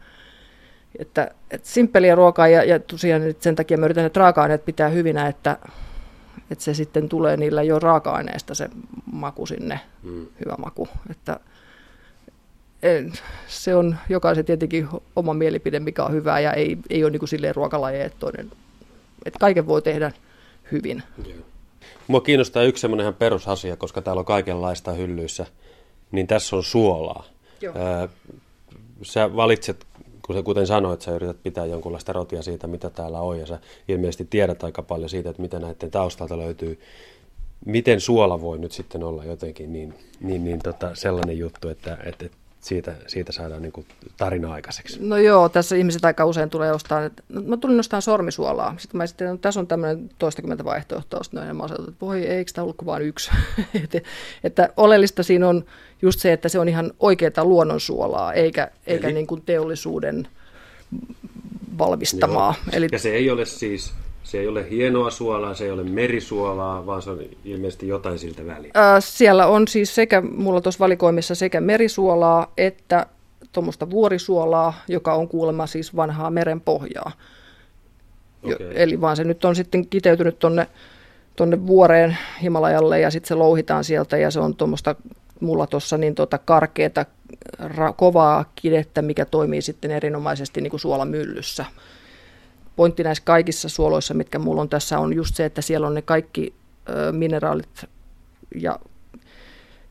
että, 0.99 1.31
että 1.51 1.69
simppeliä 1.69 2.15
ruokaa 2.15 2.49
ja, 2.49 2.65
ja 2.65 2.79
tosiaan 2.79 3.23
sen 3.41 3.57
takia 3.57 3.79
me 3.79 3.85
yritän, 3.85 4.05
että 4.05 4.21
raaka-aineet 4.21 4.65
pitää 4.65 4.89
hyvinä, 4.89 5.27
että, 5.27 5.59
että 6.51 6.65
se 6.65 6.75
sitten 6.75 7.09
tulee 7.09 7.37
niillä 7.37 7.63
jo 7.63 7.79
raaka-aineista 7.79 8.55
se 8.55 8.69
maku 9.13 9.47
sinne, 9.47 9.81
mm. 10.03 10.27
hyvä 10.45 10.55
maku. 10.59 10.89
Että, 11.11 11.41
se 13.49 13.75
on 13.75 13.97
jokaisen 14.09 14.45
tietenkin 14.45 14.89
oma 15.17 15.35
mielipide, 15.35 15.81
mikä 15.81 16.05
on 16.05 16.13
hyvää 16.13 16.41
ja 16.41 16.53
ei, 16.53 16.79
ei 16.91 17.05
ole 17.05 17.11
niin 17.11 17.21
kuin 17.21 17.29
silleen 17.29 17.55
ruokalajeja, 17.55 18.05
että, 18.05 18.19
toinen, 18.19 18.51
että 19.25 19.39
kaiken 19.39 19.67
voi 19.67 19.83
tehdä 19.83 20.13
hyvin. 20.73 21.03
Mua 22.07 22.21
kiinnostaa 22.21 22.63
yksi 22.63 22.81
semmoinen 22.81 23.05
ihan 23.05 23.15
perusasia, 23.15 23.77
koska 23.77 24.03
täällä 24.03 24.21
on 24.21 24.27
kaikenlaista 24.27 24.93
hyllyissä, 24.93 25.47
niin 26.13 26.27
tässä 26.27 26.57
on 26.57 26.65
suolaa. 26.65 27.25
Joo. 27.61 27.75
Ää, 27.79 28.09
sä 29.03 29.37
valitset 29.37 29.87
kuten 30.45 30.67
sanoit, 30.67 31.03
sä 31.03 31.15
yrität 31.15 31.43
pitää 31.43 31.67
jonkunlaista 31.67 32.13
rotia 32.13 32.43
siitä, 32.43 32.67
mitä 32.67 32.91
täällä 32.91 33.21
on, 33.21 33.39
ja 33.39 33.47
sä 33.47 33.59
ilmeisesti 33.89 34.25
tiedät 34.25 34.65
aika 34.65 34.83
paljon 34.83 35.09
siitä, 35.09 35.31
että 35.31 35.43
mitä 35.43 35.59
näiden 35.59 35.91
taustalta 35.91 36.39
löytyy. 36.39 36.81
Miten 37.67 38.01
suola 38.01 38.41
voi 38.41 38.59
nyt 38.59 38.73
sitten 38.73 39.03
olla 39.03 39.25
jotenkin 39.25 39.73
niin, 39.73 39.95
niin, 40.21 40.45
niin 40.45 40.61
tota, 40.63 40.91
sellainen 40.95 41.39
juttu, 41.39 41.69
että, 41.69 41.99
että, 42.05 42.27
että 42.27 42.37
siitä, 42.65 42.95
siitä 43.07 43.33
saadaan 43.33 43.63
niin 43.63 43.73
kuin 43.73 43.87
tarina 44.17 44.53
aikaiseksi. 44.53 44.99
No 45.01 45.17
joo, 45.17 45.49
tässä 45.49 45.77
ihmiset 45.77 46.05
aika 46.05 46.25
usein 46.25 46.51
tulee 46.51 46.73
ostaa, 46.73 47.05
että 47.05 47.23
no, 47.29 47.43
mä 47.43 47.57
tulin 47.57 47.77
nostamaan 47.77 48.03
sormisuolaa. 48.03 48.75
Sitten 48.79 48.99
mä 48.99 49.07
sitten, 49.07 49.29
no, 49.29 49.37
tässä 49.37 49.61
on 49.61 49.67
tämmöinen 49.67 50.11
toistakymmentä 50.19 50.65
vaihtoehtoa, 50.65 51.21
no, 51.33 51.45
ja 51.45 51.55
mä 51.55 51.69
sanoin, 51.69 51.89
että 51.89 52.07
voi, 52.07 52.27
eikö 52.27 52.53
tämä 52.55 52.63
ollut 52.63 52.87
vain 52.87 53.03
yksi. 53.03 53.31
että, 53.85 54.01
että 54.45 54.69
oleellista 54.77 55.23
siinä 55.23 55.49
on 55.49 55.65
just 56.03 56.21
se, 56.21 56.33
että 56.33 56.49
se 56.49 56.59
on 56.59 56.69
ihan 56.69 56.93
oikeaa 57.01 57.45
luonnonsuolaa, 57.45 58.33
eikä, 58.33 58.71
eikä 58.87 59.11
niin 59.11 59.27
kuin 59.27 59.43
teollisuuden 59.43 60.29
valmistamaa. 61.79 62.55
Eli... 62.73 62.89
Ja 62.93 62.99
se 62.99 63.11
ei 63.11 63.31
ole 63.31 63.45
siis 63.45 63.93
se 64.25 64.39
ei 64.39 64.49
ole 64.49 64.71
hienoa 64.71 65.11
suolaa, 65.11 65.55
se 65.55 65.65
ei 65.65 65.71
ole 65.71 65.85
merisuolaa, 65.85 66.87
vaan 66.87 67.03
se 67.03 67.11
on 67.11 67.19
ilmeisesti 67.45 67.89
jotain 67.89 68.19
siltä 68.19 68.47
väliä. 68.47 68.71
Ää, 68.75 69.01
siellä 69.01 69.47
on 69.47 69.69
siis 69.69 69.95
sekä, 69.95 70.21
mulla 70.21 70.61
tuossa 70.61 70.79
valikoimissa 70.79 71.35
sekä 71.35 71.61
merisuolaa 71.61 72.53
että 72.57 73.07
tuommoista 73.53 73.91
vuorisuolaa, 73.91 74.75
joka 74.89 75.15
on 75.15 75.29
kuulemma 75.29 75.67
siis 75.67 75.97
vanhaa 75.97 76.31
meren 76.31 76.61
pohjaa. 76.61 77.13
Okay. 78.43 78.73
Eli 78.75 79.01
vaan 79.01 79.17
se 79.17 79.25
nyt 79.25 79.45
on 79.45 79.57
sitten 79.57 79.87
kiteytynyt 79.87 80.39
tuonne 80.39 80.67
tonne 81.37 81.67
vuoreen 81.67 82.17
Himalajalle 82.43 83.01
ja 83.01 83.11
sitten 83.11 83.29
se 83.29 83.35
louhitaan 83.35 83.85
sieltä 83.85 84.17
ja 84.17 84.31
se 84.31 84.41
on 84.41 84.55
tuommoista 84.55 84.95
mulla 85.41 85.67
tuossa 85.67 85.99
niin 85.99 86.15
tota 86.15 86.39
karkeata, 86.39 87.07
ra, 87.59 87.93
kovaa 87.93 88.45
kidettä, 88.55 89.03
mikä 89.03 89.25
toimii 89.25 89.63
sitten 89.63 89.91
erinomaisesti 89.91 90.61
niin 90.61 90.71
kuin 90.71 90.81
suolamyllyssä 90.81 91.65
pointti 92.77 93.05
näissä 93.05 93.25
kaikissa 93.25 93.69
suoloissa, 93.69 94.15
mitkä 94.15 94.39
mulla 94.39 94.61
on 94.61 94.69
tässä, 94.69 94.99
on 94.99 95.15
just 95.15 95.35
se, 95.35 95.45
että 95.45 95.63
siellä 95.63 95.87
on 95.87 95.95
ne 95.95 96.03
kaikki 96.03 96.55
ö, 96.89 97.13
mineraalit 97.13 97.85
ja, 98.55 98.79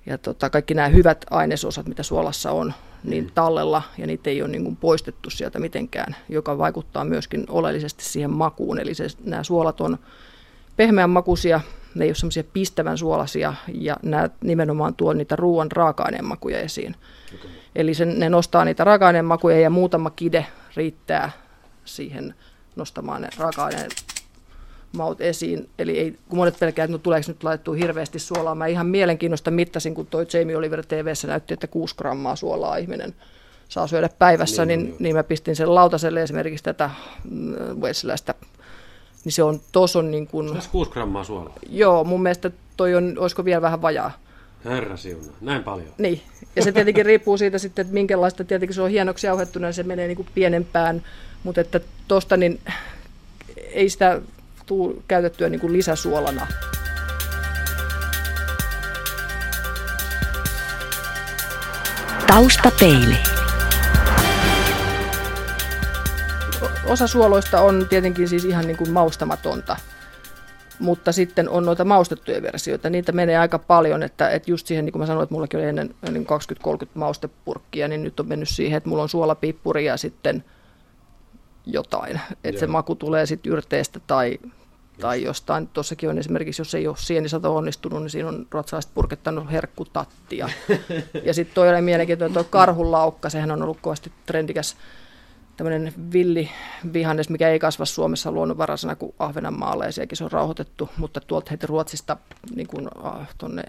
ja 0.06 0.18
tota, 0.18 0.50
kaikki 0.50 0.74
nämä 0.74 0.88
hyvät 0.88 1.26
ainesosat, 1.30 1.88
mitä 1.88 2.04
suolassa 2.04 2.52
on, 2.52 2.74
niin 3.04 3.24
mm. 3.24 3.32
tallella, 3.36 3.82
ja 3.98 4.08
niitä 4.08 4.30
ei 4.30 4.42
ole 4.42 4.52
niin 4.52 4.64
kuin 4.64 4.76
poistettu 4.76 5.30
sieltä 5.30 5.60
mitenkään, 5.60 6.16
joka 6.30 6.58
vaikuttaa 6.58 7.06
myöskin 7.06 7.46
oleellisesti 7.50 8.06
siihen 8.06 8.32
makuun. 8.32 8.80
Eli 8.80 8.94
se, 8.94 9.08
nämä 9.26 9.44
suolat 9.44 9.82
on 9.82 9.98
pehmeän 10.78 11.10
makuisia, 11.10 11.62
ne 11.96 12.06
ei 12.06 12.10
ole 12.10 12.16
semmoisia 12.16 12.44
pistävän 12.54 12.98
suolasia, 12.98 13.54
ja 13.74 13.98
nämä 14.04 14.30
nimenomaan 14.44 14.96
tuo 14.96 15.14
niitä 15.14 15.36
ruoan 15.36 15.72
raaka-aineen 15.72 16.26
makuja 16.26 16.60
esiin. 16.60 16.96
Okay. 17.36 17.52
Eli 17.76 17.94
sen, 17.94 18.20
ne 18.20 18.30
nostaa 18.30 18.66
niitä 18.66 18.84
raaka-aineen 18.84 19.26
makuja, 19.26 19.60
ja 19.60 19.70
muutama 19.70 20.10
kide 20.10 20.46
riittää 20.76 21.32
siihen 21.86 22.36
nostamaan 22.76 23.22
ne 23.22 23.30
raaka-aineen 23.38 23.90
maut 24.98 25.22
esiin. 25.22 25.70
Eli 25.80 25.98
ei, 25.98 26.18
kun 26.30 26.38
monet 26.38 26.60
pelkää, 26.60 26.84
että 26.84 26.92
no 26.92 26.98
tuleeko 26.98 27.26
nyt 27.28 27.44
laitettua 27.44 27.76
hirveästi 27.76 28.20
suolaa. 28.20 28.56
Mä 28.56 28.68
ihan 28.68 28.88
mielenkiinnosta 28.88 29.52
mittasin, 29.52 29.96
kun 29.96 30.08
toi 30.08 30.26
Jamie 30.34 30.58
Oliver 30.58 30.86
TVssä 30.86 31.28
näytti, 31.28 31.54
että 31.54 31.68
6 31.68 31.96
grammaa 31.96 32.36
suolaa 32.36 32.78
ihminen 32.78 33.16
saa 33.70 33.88
syödä 33.88 34.10
päivässä, 34.20 34.66
niin, 34.66 34.84
niin, 34.84 34.96
niin 35.00 35.16
mä 35.16 35.24
pistin 35.24 35.56
sen 35.56 35.76
lautaselle 35.76 36.22
esimerkiksi 36.22 36.64
tätä 36.64 36.90
mm, 37.30 37.56
Wesselästä. 37.82 38.34
Niin 39.26 39.34
se 39.34 39.44
on, 39.44 39.60
tos 39.72 39.96
on 39.96 40.12
niin 40.12 40.28
kuin... 40.28 40.62
Se 40.62 40.70
6 40.70 40.92
grammaa 40.92 41.24
suolaa? 41.24 41.54
Joo, 41.70 42.04
mun 42.04 42.24
mielestä 42.24 42.52
toi 42.78 42.96
on, 42.96 43.16
olisiko 43.18 43.46
vielä 43.46 43.62
vähän 43.62 43.82
vajaa. 43.82 44.12
Herra 44.66 44.98
siunaa, 44.98 45.36
näin 45.42 45.64
paljon. 45.64 45.88
Niin, 45.98 46.22
ja 46.56 46.64
se 46.64 46.72
tietenkin 46.72 47.06
riippuu 47.06 47.38
siitä 47.38 47.58
sitten, 47.58 47.84
että 47.84 47.94
minkälaista, 47.94 48.44
tietenkin 48.44 48.76
se 48.76 48.82
on 48.82 48.90
hienoksi 48.90 49.28
jauhettuna, 49.28 49.68
niin 49.68 49.74
se 49.74 49.84
menee 49.84 50.08
niin 50.08 50.16
kuin 50.16 50.28
pienempään, 50.36 51.04
mutta 51.44 51.62
että 51.62 51.80
tosta 52.08 52.38
niin 52.38 52.62
ei 53.58 53.90
sitä 53.90 54.22
tule 54.66 54.96
käytettyä 55.08 55.50
niin 55.50 55.62
kuin 55.62 55.74
lisäsuolana. 55.74 56.48
Taustapeili. 62.28 63.18
Osa 66.86 67.08
suoloista 67.08 67.62
on 67.62 67.86
tietenkin 67.90 68.28
siis 68.28 68.46
ihan 68.46 68.68
niin 68.68 68.78
kuin 68.78 68.92
maustamatonta, 68.92 69.76
mutta 70.80 71.12
sitten 71.12 71.50
on 71.50 71.66
noita 71.66 71.86
maustettuja 71.86 72.42
versioita. 72.42 72.90
Niitä 72.90 73.12
menee 73.12 73.38
aika 73.38 73.60
paljon, 73.60 74.04
että, 74.04 74.30
että 74.30 74.52
just 74.52 74.68
siihen, 74.68 74.86
niin 74.86 74.94
kuin 74.94 75.00
mä 75.00 75.06
sanoin, 75.06 75.24
että 75.24 75.34
mullakin 75.34 75.60
oli 75.60 75.68
ennen 75.68 75.96
niin 76.12 76.28
20-30 76.86 76.88
maustepurkkia, 76.94 77.88
niin 77.88 78.04
nyt 78.04 78.20
on 78.20 78.28
mennyt 78.28 78.50
siihen, 78.50 78.78
että 78.78 78.90
mulla 78.90 79.04
on 79.04 79.10
suolapippuri 79.10 79.86
ja 79.86 79.98
sitten 79.98 80.44
jotain. 81.66 82.22
Että 82.44 82.60
se 82.60 82.68
maku 82.68 82.96
tulee 82.96 83.26
sitten 83.26 83.52
yrteestä 83.52 84.00
tai, 84.08 84.40
tai 85.00 85.24
jostain. 85.24 85.68
Tuossakin 85.68 86.10
on 86.10 86.18
esimerkiksi, 86.18 86.62
jos 86.62 86.76
ei 86.76 86.88
ole 86.88 86.98
sienisato 87.00 87.56
onnistunut, 87.56 88.02
niin 88.02 88.10
siinä 88.10 88.30
on 88.30 88.48
ruotsalaiset 88.52 88.94
purkettanut 88.94 89.52
herkkutattia. 89.52 90.50
ja 91.26 91.34
sitten 91.34 91.56
toi 91.56 91.70
oli 91.70 91.82
mielenkiintoinen, 91.82 92.34
tuo 92.34 92.44
karhulaukka, 92.44 93.30
sehän 93.30 93.52
on 93.52 93.64
ollut 93.64 93.80
kovasti 93.82 94.12
trendikäs 94.26 94.78
tämmöinen 95.58 95.94
villivihannes, 96.14 97.30
mikä 97.30 97.50
ei 97.50 97.60
kasva 97.60 97.86
Suomessa 97.86 98.32
luonnonvaraisena 98.32 98.96
kuin 98.96 99.14
Ahvenanmaalla, 99.20 99.86
ja 99.86 99.92
sielläkin 99.92 100.18
se 100.18 100.24
on 100.24 100.32
rauhoitettu, 100.32 100.90
mutta 100.98 101.20
tuolta 101.20 101.52
heti 101.52 101.68
Ruotsista 101.68 102.18
niin 102.56 102.68
kuin, 102.68 102.88
ah, 103.04 103.28
tuonne 103.38 103.64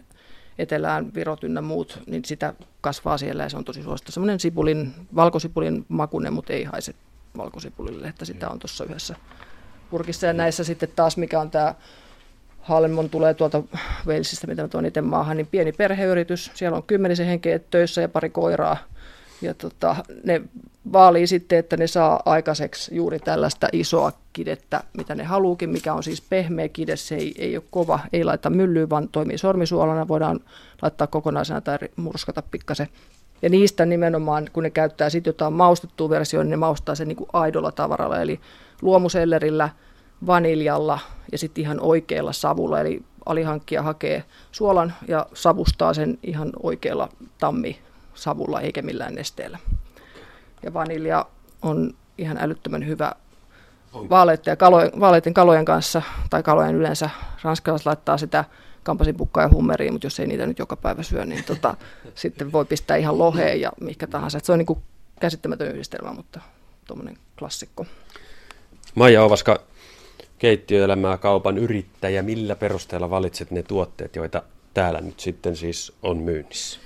etelään, 0.58 1.14
Virot 1.14 1.44
ynnä 1.44 1.60
muut, 1.60 2.00
niin 2.06 2.24
sitä 2.24 2.54
kasvaa 2.80 3.18
siellä 3.18 3.42
ja 3.42 3.48
se 3.48 3.56
on 3.56 3.64
tosi 3.64 3.82
suosittu. 3.82 4.12
Semmoinen 4.12 4.40
sipulin, 4.40 4.94
valkosipulin 5.14 5.86
makunen, 5.88 6.32
mutta 6.32 6.52
ei 6.52 6.64
haise 6.64 6.94
valkosipulille, 7.36 8.08
että 8.08 8.24
sitä 8.24 8.48
on 8.48 8.58
tuossa 8.58 8.84
yhdessä 8.84 9.16
purkissa. 9.90 10.26
Ja 10.26 10.32
näissä 10.32 10.64
sitten 10.64 10.88
taas, 10.96 11.16
mikä 11.16 11.40
on 11.40 11.50
tämä 11.50 11.74
Halmon 12.60 13.10
tulee 13.10 13.34
tuolta 13.34 13.62
Walesista, 14.06 14.46
mitä 14.46 14.62
mä 14.62 14.68
tuon 14.68 14.86
itse 14.86 15.00
maahan, 15.00 15.36
niin 15.36 15.46
pieni 15.46 15.72
perheyritys. 15.72 16.50
Siellä 16.54 16.76
on 16.76 16.82
kymmenisen 16.82 17.26
henkeä 17.26 17.58
töissä 17.58 18.00
ja 18.00 18.08
pari 18.08 18.30
koiraa. 18.30 18.76
Ja 19.42 19.54
tota, 19.54 19.96
ne 20.24 20.42
vaalii 20.92 21.26
sitten, 21.26 21.58
että 21.58 21.76
ne 21.76 21.86
saa 21.86 22.22
aikaiseksi 22.24 22.94
juuri 22.94 23.18
tällaista 23.18 23.68
isoa 23.72 24.12
kidettä, 24.32 24.84
mitä 24.96 25.14
ne 25.14 25.24
haluukin, 25.24 25.70
mikä 25.70 25.94
on 25.94 26.02
siis 26.02 26.20
pehmeä 26.20 26.68
kide, 26.68 26.96
se 26.96 27.14
ei, 27.14 27.34
ei 27.38 27.56
ole 27.56 27.64
kova, 27.70 28.00
ei 28.12 28.24
laita 28.24 28.50
myllyyn, 28.50 28.90
vaan 28.90 29.08
toimii 29.08 29.38
sormisuolana, 29.38 30.08
voidaan 30.08 30.40
laittaa 30.82 31.06
kokonaisena 31.06 31.60
tai 31.60 31.78
murskata 31.96 32.42
pikkasen. 32.50 32.88
Ja 33.44 33.50
niistä 33.50 33.86
nimenomaan, 33.86 34.48
kun 34.52 34.62
ne 34.62 34.70
käyttää 34.70 35.10
sitten 35.10 35.28
jotain 35.28 35.52
maustettua 35.52 36.08
versioon, 36.08 36.46
niin 36.46 36.50
ne 36.50 36.56
maustaa 36.56 36.94
sen 36.94 37.08
niin 37.08 37.16
kuin 37.16 37.30
aidolla 37.32 37.72
tavaralla, 37.72 38.20
eli 38.20 38.40
luomusellerillä, 38.82 39.68
vaniljalla 40.26 40.98
ja 41.32 41.38
sitten 41.38 41.62
ihan 41.62 41.80
oikealla 41.80 42.32
savulla, 42.32 42.80
eli 42.80 43.02
alihankkija 43.26 43.82
hakee 43.82 44.24
suolan 44.52 44.94
ja 45.08 45.26
savustaa 45.34 45.94
sen 45.94 46.18
ihan 46.22 46.52
oikealla 46.62 47.08
tammisavulla 47.38 48.60
eikä 48.60 48.82
millään 48.82 49.14
nesteellä. 49.14 49.58
Ja 50.62 50.74
vanilja 50.74 51.26
on 51.62 51.94
ihan 52.18 52.38
älyttömän 52.40 52.86
hyvä 52.86 53.12
vaaleiden, 54.10 54.56
kalojen, 54.56 54.90
vaaleiden 55.00 55.34
kalojen 55.34 55.64
kanssa, 55.64 56.02
tai 56.30 56.42
kalojen 56.42 56.74
yleensä. 56.74 57.10
Ranskalaiset 57.42 57.86
laittaa 57.86 58.18
sitä 58.18 58.44
kampasimpukkaa 58.84 59.42
ja 59.42 59.50
hummeriin, 59.52 59.92
mutta 59.92 60.06
jos 60.06 60.20
ei 60.20 60.26
niitä 60.26 60.46
nyt 60.46 60.58
joka 60.58 60.76
päivä 60.76 61.02
syö, 61.02 61.24
niin 61.24 61.44
tota, 61.44 61.76
sitten 62.14 62.52
voi 62.52 62.64
pistää 62.64 62.96
ihan 62.96 63.18
loheen 63.18 63.60
ja 63.60 63.72
mikä 63.80 64.06
tahansa. 64.06 64.38
Et 64.38 64.44
se 64.44 64.52
on 64.52 64.58
niin 64.58 64.66
kuin 64.66 64.78
käsittämätön 65.20 65.68
yhdistelmä, 65.68 66.12
mutta 66.12 66.40
tuommoinen 66.86 67.16
klassikko. 67.38 67.86
Maija 68.94 69.24
Ovaska, 69.24 69.60
keittiöelämää 70.38 71.18
kaupan 71.18 71.58
yrittäjä. 71.58 72.22
Millä 72.22 72.56
perusteella 72.56 73.10
valitset 73.10 73.50
ne 73.50 73.62
tuotteet, 73.62 74.16
joita 74.16 74.42
täällä 74.74 75.00
nyt 75.00 75.20
sitten 75.20 75.56
siis 75.56 75.92
on 76.02 76.16
myynnissä? 76.16 76.78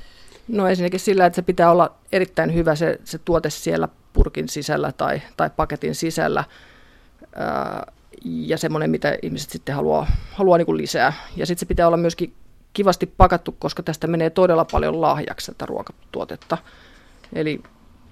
No 0.48 0.68
ensinnäkin 0.68 1.00
sillä, 1.00 1.26
että 1.26 1.36
se 1.36 1.42
pitää 1.42 1.70
olla 1.70 1.94
erittäin 2.12 2.54
hyvä 2.54 2.74
se, 2.74 2.98
se 3.04 3.18
tuote 3.18 3.50
siellä 3.50 3.88
purkin 4.12 4.48
sisällä 4.48 4.92
tai, 4.92 5.22
tai 5.36 5.50
paketin 5.56 5.94
sisällä. 5.94 6.44
Ää, 7.34 7.92
ja 8.24 8.58
semmoinen, 8.58 8.90
mitä 8.90 9.18
ihmiset 9.22 9.50
sitten 9.50 9.74
haluaa, 9.74 10.06
haluaa 10.32 10.58
niin 10.58 10.66
kuin 10.66 10.78
lisää. 10.78 11.12
Ja 11.36 11.46
sitten 11.46 11.60
se 11.60 11.66
pitää 11.66 11.86
olla 11.86 11.96
myöskin 11.96 12.34
kivasti 12.72 13.06
pakattu, 13.06 13.52
koska 13.58 13.82
tästä 13.82 14.06
menee 14.06 14.30
todella 14.30 14.64
paljon 14.64 15.00
lahjaksi 15.00 15.52
tätä 15.52 15.66
ruokatuotetta. 15.66 16.58
Eli 17.32 17.60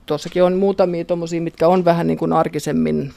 tuossakin 0.07 0.45
on 0.45 0.57
muutamia 0.57 1.05
tuommoisia, 1.05 1.41
mitkä 1.41 1.69
on 1.69 1.85
vähän 1.85 2.07
niin 2.07 2.19
kuin 2.19 2.33
arkisemmin 2.33 3.13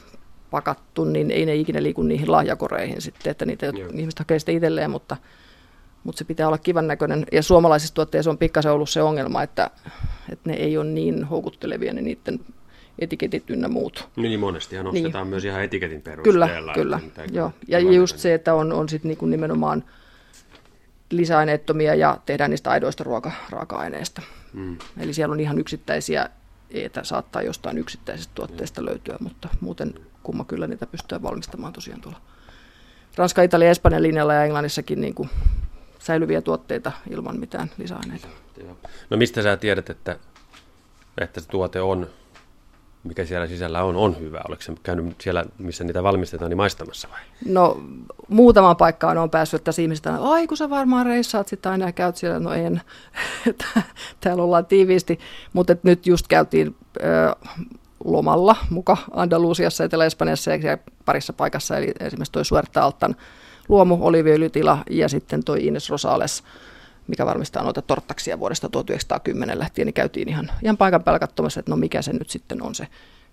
pakattu, 0.50 1.04
niin 1.04 1.30
ei 1.30 1.46
ne 1.46 1.54
ikinä 1.54 1.82
liiku 1.82 2.02
niihin 2.02 2.32
lahjakoreihin 2.32 3.00
sitten, 3.00 3.30
että 3.30 3.46
niitä 3.46 3.66
Joo. 3.66 3.88
ihmiset 3.94 4.18
hakee 4.18 4.38
sitten 4.38 4.54
itselleen, 4.54 4.90
mutta, 4.90 5.16
mutta 6.04 6.18
se 6.18 6.24
pitää 6.24 6.46
olla 6.46 6.58
kivan 6.58 6.86
näköinen. 6.86 7.26
Ja 7.32 7.42
suomalaisissa 7.42 7.94
tuotteissa 7.94 8.30
on 8.30 8.38
pikkasen 8.38 8.72
ollut 8.72 8.90
se 8.90 9.02
ongelma, 9.02 9.42
että, 9.42 9.70
että 10.32 10.50
ne 10.50 10.56
ei 10.56 10.78
ole 10.78 10.86
niin 10.86 11.24
houkuttelevia, 11.24 11.92
niin 11.92 12.04
niiden 12.04 12.40
etiketit 13.00 13.50
ynnä 13.50 13.68
muut. 13.68 14.08
Niin 14.16 14.40
monestihan 14.40 14.86
ostetaan 14.86 15.24
niin. 15.24 15.30
myös 15.30 15.44
ihan 15.44 15.64
etiketin 15.64 16.02
perusteella. 16.02 16.46
Kyllä, 16.74 16.74
kyllä. 16.74 17.00
Joo. 17.32 17.52
Ja 17.68 17.78
just 17.78 18.18
se, 18.18 18.34
että 18.34 18.54
on, 18.54 18.72
on 18.72 18.88
sitten 18.88 19.08
niinku 19.08 19.26
nimenomaan 19.26 19.84
lisäaineettomia 21.10 21.94
ja 21.94 22.18
tehdään 22.26 22.50
niistä 22.50 22.70
aidoista 22.70 23.04
ruoka, 23.04 23.32
raaka-aineista. 23.50 24.22
Mm. 24.52 24.78
Eli 25.00 25.14
siellä 25.14 25.32
on 25.32 25.40
ihan 25.40 25.58
yksittäisiä, 25.58 26.30
että 26.70 27.04
saattaa 27.04 27.42
jostain 27.42 27.78
yksittäisestä 27.78 28.32
tuotteesta 28.34 28.84
löytyä, 28.84 29.16
mutta 29.20 29.48
muuten 29.60 29.94
kumma 30.22 30.44
kyllä 30.44 30.66
niitä 30.66 30.86
pystyy 30.86 31.22
valmistamaan 31.22 31.72
tosiaan 31.72 32.00
tuolla 32.00 32.20
Ranska, 33.16 33.42
Italia, 33.42 33.70
Espanjan 33.70 34.02
linjalla 34.02 34.34
ja 34.34 34.44
Englannissakin 34.44 35.00
niin 35.00 35.14
kuin 35.14 35.30
säilyviä 35.98 36.42
tuotteita 36.42 36.92
ilman 37.10 37.40
mitään 37.40 37.70
lisäaineita. 37.78 38.28
No 39.10 39.16
mistä 39.16 39.42
sä 39.42 39.56
tiedät, 39.56 39.90
että, 39.90 40.18
että 41.20 41.40
se 41.40 41.48
tuote 41.48 41.80
on 41.80 42.06
mikä 43.04 43.24
siellä 43.24 43.46
sisällä 43.46 43.84
on, 43.84 43.96
on 43.96 44.20
hyvä? 44.20 44.40
Oletko 44.48 44.62
se 44.62 44.72
käynyt 44.82 45.20
siellä, 45.20 45.44
missä 45.58 45.84
niitä 45.84 46.02
valmistetaan, 46.02 46.50
niin 46.50 46.56
maistamassa 46.56 47.08
vai? 47.12 47.20
No 47.44 47.82
muutama 48.28 48.74
paikkaan 48.74 49.18
on 49.18 49.30
päässyt, 49.30 49.68
että 49.68 49.82
ihmiset 49.82 50.06
on, 50.06 50.14
ai 50.14 50.46
kun 50.46 50.56
sä 50.56 50.70
varmaan 50.70 51.06
reissaat 51.06 51.48
sitten 51.48 51.72
aina 51.72 51.86
ja 51.86 51.92
käyt 51.92 52.16
siellä, 52.16 52.38
no 52.38 52.52
en, 52.52 52.80
täällä 54.20 54.42
ollaan 54.42 54.66
tiiviisti, 54.66 55.18
mutta 55.52 55.76
nyt 55.82 56.06
just 56.06 56.26
käytiin 56.28 56.76
ö, 56.96 57.02
lomalla 58.04 58.56
muka 58.70 58.96
Andalusiassa, 59.10 59.84
Etelä-Espanjassa 59.84 60.50
ja 60.50 60.78
parissa 61.04 61.32
paikassa, 61.32 61.76
eli 61.76 61.92
esimerkiksi 62.00 62.32
toi 62.32 62.44
Suerta 62.44 62.82
Altan 62.82 63.16
luomu, 63.68 63.98
oliviöljytila 64.00 64.78
ja 64.90 65.08
sitten 65.08 65.44
toi 65.44 65.66
Ines 65.66 65.90
Rosales, 65.90 66.42
mikä 67.10 67.26
valmistaa 67.26 67.62
noita 67.62 67.82
torttaksia 67.82 68.38
vuodesta 68.38 68.68
1910 68.68 69.58
lähtien, 69.58 69.86
niin 69.86 69.94
käytiin 69.94 70.28
ihan, 70.28 70.50
ihan 70.62 70.76
paikan 70.76 71.02
päällä 71.02 71.18
katsomassa, 71.18 71.60
että 71.60 71.72
no 71.72 71.76
mikä 71.76 72.02
se 72.02 72.12
nyt 72.12 72.30
sitten 72.30 72.62
on 72.62 72.74
se 72.74 72.86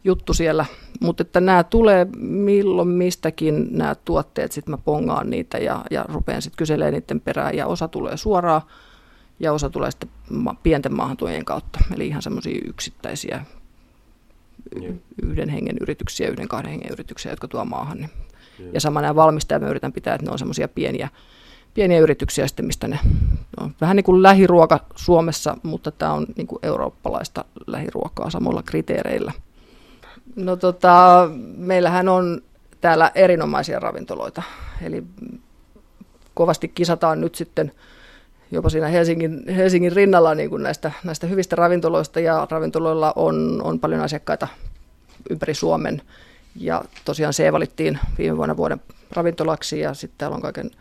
juttu 0.04 0.34
siellä. 0.34 0.66
Mutta 1.00 1.22
että 1.22 1.42
nämä 1.42 1.64
tulee 1.64 2.08
milloin 2.20 2.88
mistäkin 2.88 3.68
nämä 3.78 3.96
tuotteet, 3.96 4.52
sitten 4.52 4.72
mä 4.72 4.78
pongaan 4.78 5.30
niitä 5.30 5.58
ja, 5.58 5.86
ja 5.92 6.06
rupean 6.10 6.42
sitten 6.42 6.58
kyselemään 6.58 6.94
niiden 6.94 7.22
perään 7.22 7.56
ja 7.56 7.68
osa 7.68 7.88
tulee 7.88 8.18
suoraan 8.18 8.62
ja 9.40 9.54
osa 9.54 9.70
tulee 9.70 9.92
sitten 9.92 10.10
ma- 10.30 10.56
pienten 10.64 10.94
maahantuojien 10.94 11.46
kautta. 11.46 11.80
Eli 11.96 12.08
ihan 12.08 12.22
semmoisia 12.22 12.62
yksittäisiä 12.66 13.46
yhden 15.24 15.50
hengen 15.50 15.78
yrityksiä, 15.82 16.30
yhden 16.30 16.48
kahden 16.48 16.72
hengen 16.72 16.92
yrityksiä, 16.92 17.32
jotka 17.32 17.48
tuo 17.48 17.66
maahan. 17.66 17.98
Niin. 17.98 18.10
Ja 18.74 18.82
sama 18.82 19.02
nämä 19.02 19.16
valmistajat, 19.16 19.62
mä 19.62 19.70
yritän 19.70 19.94
pitää, 19.94 20.16
että 20.16 20.26
ne 20.26 20.32
on 20.32 20.40
semmoisia 20.40 20.68
pieniä 20.68 21.10
pieniä 21.78 22.00
yrityksiä 22.00 22.48
sitten, 22.48 22.66
mistä 22.66 22.88
ne 22.88 23.00
on. 23.60 23.76
Vähän 23.82 23.96
niin 23.96 24.04
kuin 24.04 24.24
lähiruoka 24.24 24.80
Suomessa, 24.96 25.58
mutta 25.64 25.92
tämä 25.92 26.14
on 26.14 26.26
niin 26.36 26.48
kuin 26.48 26.60
eurooppalaista 26.64 27.46
lähiruokaa 27.68 28.30
samoilla 28.30 28.64
kriteereillä. 28.64 29.32
No 30.36 30.56
tota, 30.56 31.30
meillähän 31.58 32.10
on 32.10 32.42
täällä 32.82 33.12
erinomaisia 33.16 33.80
ravintoloita, 33.80 34.44
eli 34.82 35.04
kovasti 36.34 36.68
kisataan 36.68 37.22
nyt 37.22 37.36
sitten 37.36 37.72
jopa 38.52 38.70
siinä 38.70 38.88
Helsingin, 38.88 39.44
Helsingin 39.50 39.92
rinnalla 39.92 40.36
niin 40.36 40.50
kuin 40.50 40.64
näistä, 40.64 40.92
näistä 41.04 41.28
hyvistä 41.28 41.56
ravintoloista, 41.56 42.20
ja 42.20 42.48
ravintoloilla 42.52 43.14
on, 43.16 43.62
on 43.64 43.80
paljon 43.80 44.02
asiakkaita 44.02 44.48
ympäri 45.30 45.54
Suomen, 45.54 46.02
ja 46.56 46.84
tosiaan 47.06 47.34
se 47.34 47.52
valittiin 47.52 48.00
viime 48.18 48.38
vuonna 48.38 48.58
vuoden 48.58 48.82
ravintolaksi, 49.12 49.80
ja 49.80 49.94
sitten 49.94 50.18
täällä 50.18 50.36
on 50.36 50.42
kaiken 50.42 50.72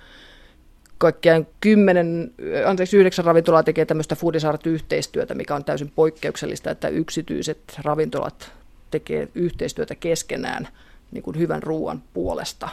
kaikkiaan 0.99 1.47
kymmenen, 1.61 2.35
anteeksi, 2.67 2.97
yhdeksän 2.97 3.25
ravintolaa 3.25 3.63
tekee 3.63 3.85
tämmöistä 3.85 4.17
Foodisart-yhteistyötä, 4.17 5.35
mikä 5.35 5.55
on 5.55 5.65
täysin 5.65 5.93
poikkeuksellista, 5.95 6.71
että 6.71 6.89
yksityiset 6.89 7.59
ravintolat 7.85 8.53
tekee 8.91 9.29
yhteistyötä 9.35 9.95
keskenään 9.95 10.69
niin 11.13 11.23
kuin 11.23 11.39
hyvän 11.39 11.63
ruoan 11.63 12.03
puolesta. 12.15 12.69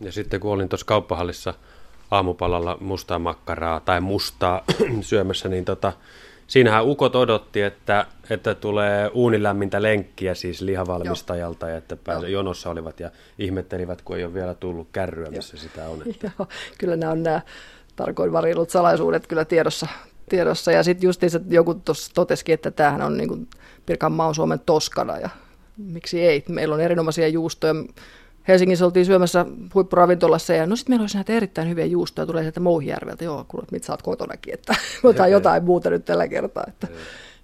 Ja 0.00 0.12
sitten 0.12 0.40
kun 0.40 0.52
olin 0.52 0.68
tuossa 0.68 0.86
kauppahallissa 0.86 1.54
aamupalalla 2.10 2.78
mustaa 2.80 3.18
makkaraa 3.18 3.80
tai 3.80 4.00
mustaa 4.00 4.64
syömässä, 5.00 5.48
niin 5.48 5.64
tota, 5.64 5.92
siinähän 6.46 6.86
ukot 6.86 7.16
odotti, 7.16 7.62
että, 7.62 8.06
että 8.30 8.54
tulee 8.54 9.10
uunilämmintä 9.14 9.82
lenkkiä 9.82 10.34
siis 10.34 10.60
lihavalmistajalta 10.60 11.68
ja 11.68 11.76
että 11.76 11.96
pääse, 11.96 12.28
jonossa 12.28 12.70
olivat 12.70 13.00
ja 13.00 13.10
ihmettelivät, 13.38 14.02
kun 14.02 14.16
ei 14.16 14.24
ole 14.24 14.34
vielä 14.34 14.54
tullut 14.54 14.88
kärryä, 14.92 15.30
missä 15.30 15.56
Joo. 15.56 15.62
sitä 15.62 15.88
on. 15.88 16.02
Että... 16.10 16.30
Joo, 16.38 16.48
kyllä 16.78 16.96
nämä 16.96 17.12
on 17.12 17.22
nämä 17.22 17.40
tarkoin 17.96 18.32
varillut 18.32 18.70
salaisuudet 18.70 19.26
kyllä 19.26 19.44
tiedossa. 19.44 19.86
tiedossa. 20.28 20.72
Ja 20.72 20.82
sitten 20.82 21.06
just 21.06 21.22
joku 21.48 21.74
tuossa 21.74 22.14
totesikin, 22.14 22.54
että 22.54 22.70
tämähän 22.70 23.02
on 23.02 23.16
niin 23.16 23.28
kuin 23.28 23.48
Pirkanmaa 23.86 24.26
on 24.26 24.34
Suomen 24.34 24.60
Toskana 24.66 25.18
ja 25.18 25.30
miksi 25.76 26.20
ei. 26.20 26.44
Meillä 26.48 26.74
on 26.74 26.80
erinomaisia 26.80 27.28
juustoja. 27.28 27.74
Helsingissä 28.48 28.84
oltiin 28.84 29.06
syömässä 29.06 29.46
huippuravintolassa 29.74 30.52
ja 30.52 30.66
no 30.66 30.76
sitten 30.76 30.92
meillä 30.92 31.02
olisi 31.02 31.16
näitä 31.16 31.32
erittäin 31.32 31.68
hyviä 31.68 31.84
juustoja, 31.84 32.26
tulee 32.26 32.42
sieltä 32.42 32.60
Mouhijärveltä. 32.60 33.24
Joo, 33.24 33.44
kuulet, 33.48 33.72
mitä 33.72 33.86
sä 33.86 33.92
oot 33.92 34.02
kotonakin, 34.02 34.54
että 34.54 34.74
otetaan 35.04 35.30
jotain 35.30 35.64
muuta 35.64 35.90
nyt 35.90 36.04
tällä 36.04 36.28
kertaa. 36.28 36.64
Että, 36.68 36.88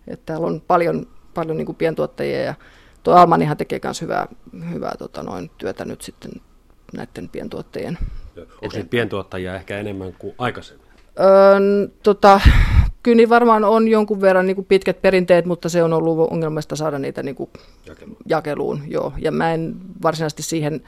että 0.08 0.26
täällä 0.26 0.46
on 0.46 0.62
paljon, 0.66 1.06
paljon 1.34 1.56
niin 1.56 1.66
kuin 1.66 1.76
pientuottajia 1.76 2.42
ja 2.42 2.54
tuo 3.02 3.14
Almanihan 3.14 3.56
tekee 3.56 3.80
myös 3.84 4.02
hyvää, 4.02 4.28
hyvää 4.70 4.94
tota 4.98 5.22
noin, 5.22 5.50
työtä 5.58 5.84
nyt 5.84 6.02
sitten 6.02 6.30
näiden 6.92 7.28
pientuottajien. 7.28 7.98
Onko 8.36 8.76
niitä 8.76 8.90
pientuottajia 8.90 9.54
ehkä 9.54 9.78
enemmän 9.78 10.12
kuin 10.18 10.34
aikaisemmin? 10.38 10.86
Öö, 11.20 11.88
tota, 12.02 12.40
kyllä 13.02 13.16
niin 13.16 13.28
varmaan 13.28 13.64
on 13.64 13.88
jonkun 13.88 14.20
verran 14.20 14.46
niin 14.46 14.54
kuin 14.54 14.66
pitkät 14.66 15.02
perinteet, 15.02 15.46
mutta 15.46 15.68
se 15.68 15.82
on 15.82 15.92
ollut 15.92 16.32
ongelmasta 16.32 16.76
saada 16.76 16.98
niitä 16.98 17.22
niin 17.22 17.34
kuin 17.34 17.50
jakeluun. 17.86 18.16
jakeluun 18.26 18.82
joo. 18.86 19.12
Ja 19.18 19.32
mä 19.32 19.52
en 19.52 19.76
varsinaisesti 20.02 20.42
siihen, 20.42 20.82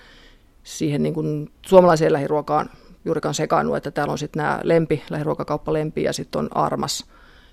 siihen 0.62 1.02
niin 1.02 1.14
kuin 1.14 1.50
suomalaiseen 1.66 2.12
lähiruokaan 2.12 2.70
juurikaan 3.04 3.34
sekaannut, 3.34 3.76
että 3.76 3.90
täällä 3.90 4.12
on 4.12 4.18
sitten 4.18 4.42
nämä 4.42 4.60
lempi, 4.62 5.02
lähiruokakauppa 5.10 5.72
lempi 5.72 6.02
ja 6.02 6.12
sitten 6.12 6.38
on 6.38 6.48
armas, 6.56 7.06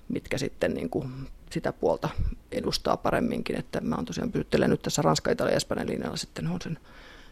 mitkä 0.08 0.38
sitten 0.38 0.74
niin 0.74 0.90
kuin 0.90 1.08
sitä 1.50 1.72
puolta 1.72 2.08
edustaa 2.52 2.96
paremminkin. 2.96 3.56
Että 3.58 3.80
mä 3.80 3.96
oon 3.96 4.04
tosiaan 4.04 4.32
pysyttelen 4.32 4.70
nyt 4.70 4.82
tässä 4.82 5.02
Ranska, 5.02 5.30
Italia 5.30 5.52
ja 5.52 5.56
Espanjan 5.56 5.88
linjalla 5.88 6.16
sitten 6.16 6.46
on 6.46 6.60
sen, 6.62 6.78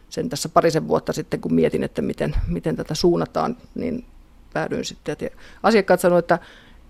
sen 0.08 0.28
tässä 0.28 0.48
parisen 0.48 0.88
vuotta 0.88 1.12
sitten, 1.12 1.40
kun 1.40 1.54
mietin, 1.54 1.82
että 1.82 2.02
miten, 2.02 2.34
miten 2.48 2.76
tätä 2.76 2.94
suunnataan, 2.94 3.56
niin 3.74 4.04
päädyin 4.52 4.84
sitten. 4.84 5.16
Ja 5.20 5.30
asiakkaat 5.62 6.00
sanoivat, 6.00 6.24
että 6.24 6.38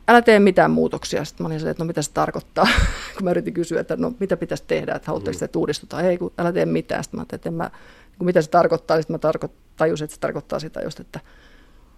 älä 0.08 0.22
tee 0.22 0.40
mitään 0.40 0.70
muutoksia. 0.70 1.24
Sitten 1.24 1.44
mä 1.44 1.54
olin 1.54 1.68
että 1.68 1.84
no 1.84 1.86
mitä 1.86 2.02
se 2.02 2.12
tarkoittaa, 2.12 2.66
kun 3.16 3.24
mä 3.24 3.30
yritin 3.30 3.54
kysyä, 3.54 3.80
että 3.80 3.96
no 3.96 4.12
mitä 4.20 4.36
pitäisi 4.36 4.64
tehdä, 4.66 4.94
että 4.94 5.06
haluatteko 5.06 5.38
mm. 5.38 5.44
että 5.44 5.58
uudistutaan. 5.58 6.04
Ei, 6.04 6.18
kun 6.18 6.32
älä 6.38 6.52
tee 6.52 6.66
mitään. 6.66 7.04
Sitten 7.04 7.18
mä 7.18 7.20
ajattelin, 7.20 7.38
että 7.38 7.48
en 7.48 7.54
mä, 7.54 7.70
kun 8.18 8.26
mitä 8.26 8.42
se 8.42 8.50
tarkoittaa, 8.50 8.96
niin 8.96 9.02
sitten 9.02 9.14
mä 9.14 9.18
tarko, 9.18 9.48
tajusin, 9.76 10.04
että 10.04 10.14
se 10.14 10.20
tarkoittaa 10.20 10.58
sitä 10.58 10.80
just, 10.80 11.00
että 11.00 11.20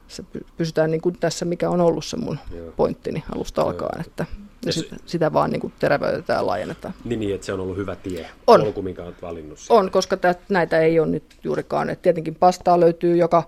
se 0.09 0.25
pysytään 0.57 0.91
niin 0.91 1.01
kuin 1.01 1.19
tässä, 1.21 1.45
mikä 1.45 1.71
on 1.71 1.81
ollut 1.81 2.05
se 2.05 2.17
mun 2.17 2.39
Joo. 2.57 2.73
pointtini 2.77 3.25
alusta 3.35 3.63
alkaen, 3.63 4.01
että 4.01 4.27
ja 4.67 4.73
sit, 4.73 4.89
sitä 5.07 5.33
vaan 5.33 5.51
niin 5.51 5.61
kuin 5.61 5.73
terävöitetään 5.79 6.37
ja 6.37 6.47
laajennetaan. 6.47 6.95
Niin, 7.05 7.21
niin, 7.21 7.35
että 7.35 7.47
se 7.47 7.53
on 7.53 7.61
ollut 7.61 7.77
hyvä 7.77 7.97
tie, 7.97 8.27
on. 8.47 8.61
polku, 8.61 8.83
minkä 8.83 9.05
olet 9.05 9.23
valinnut. 9.23 9.59
On, 9.69 9.91
koska 9.91 10.17
tät, 10.17 10.41
näitä 10.49 10.81
ei 10.81 11.01
ole 11.01 11.09
nyt 11.09 11.25
juurikaan. 11.45 11.91
Et 11.91 12.03
tietenkin 12.03 12.35
pastaa 12.35 12.81
löytyy 12.81 13.17
joka 13.17 13.43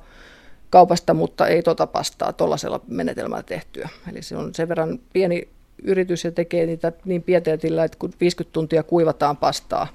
kaupasta, 0.72 1.14
mutta 1.14 1.46
ei 1.46 1.62
tota 1.62 1.86
pastaa 1.86 2.32
tuollaisella 2.32 2.80
menetelmällä 2.88 3.42
tehtyä. 3.42 3.88
Eli 4.10 4.22
se 4.22 4.36
on 4.36 4.54
sen 4.54 4.68
verran 4.68 4.98
pieni 5.12 5.48
yritys 5.82 6.24
ja 6.24 6.32
tekee 6.32 6.66
niitä 6.66 6.92
niin 7.04 7.22
pieteetillä, 7.22 7.84
että 7.84 7.98
kun 7.98 8.12
50 8.20 8.52
tuntia 8.52 8.82
kuivataan 8.82 9.36
pastaa, 9.36 9.88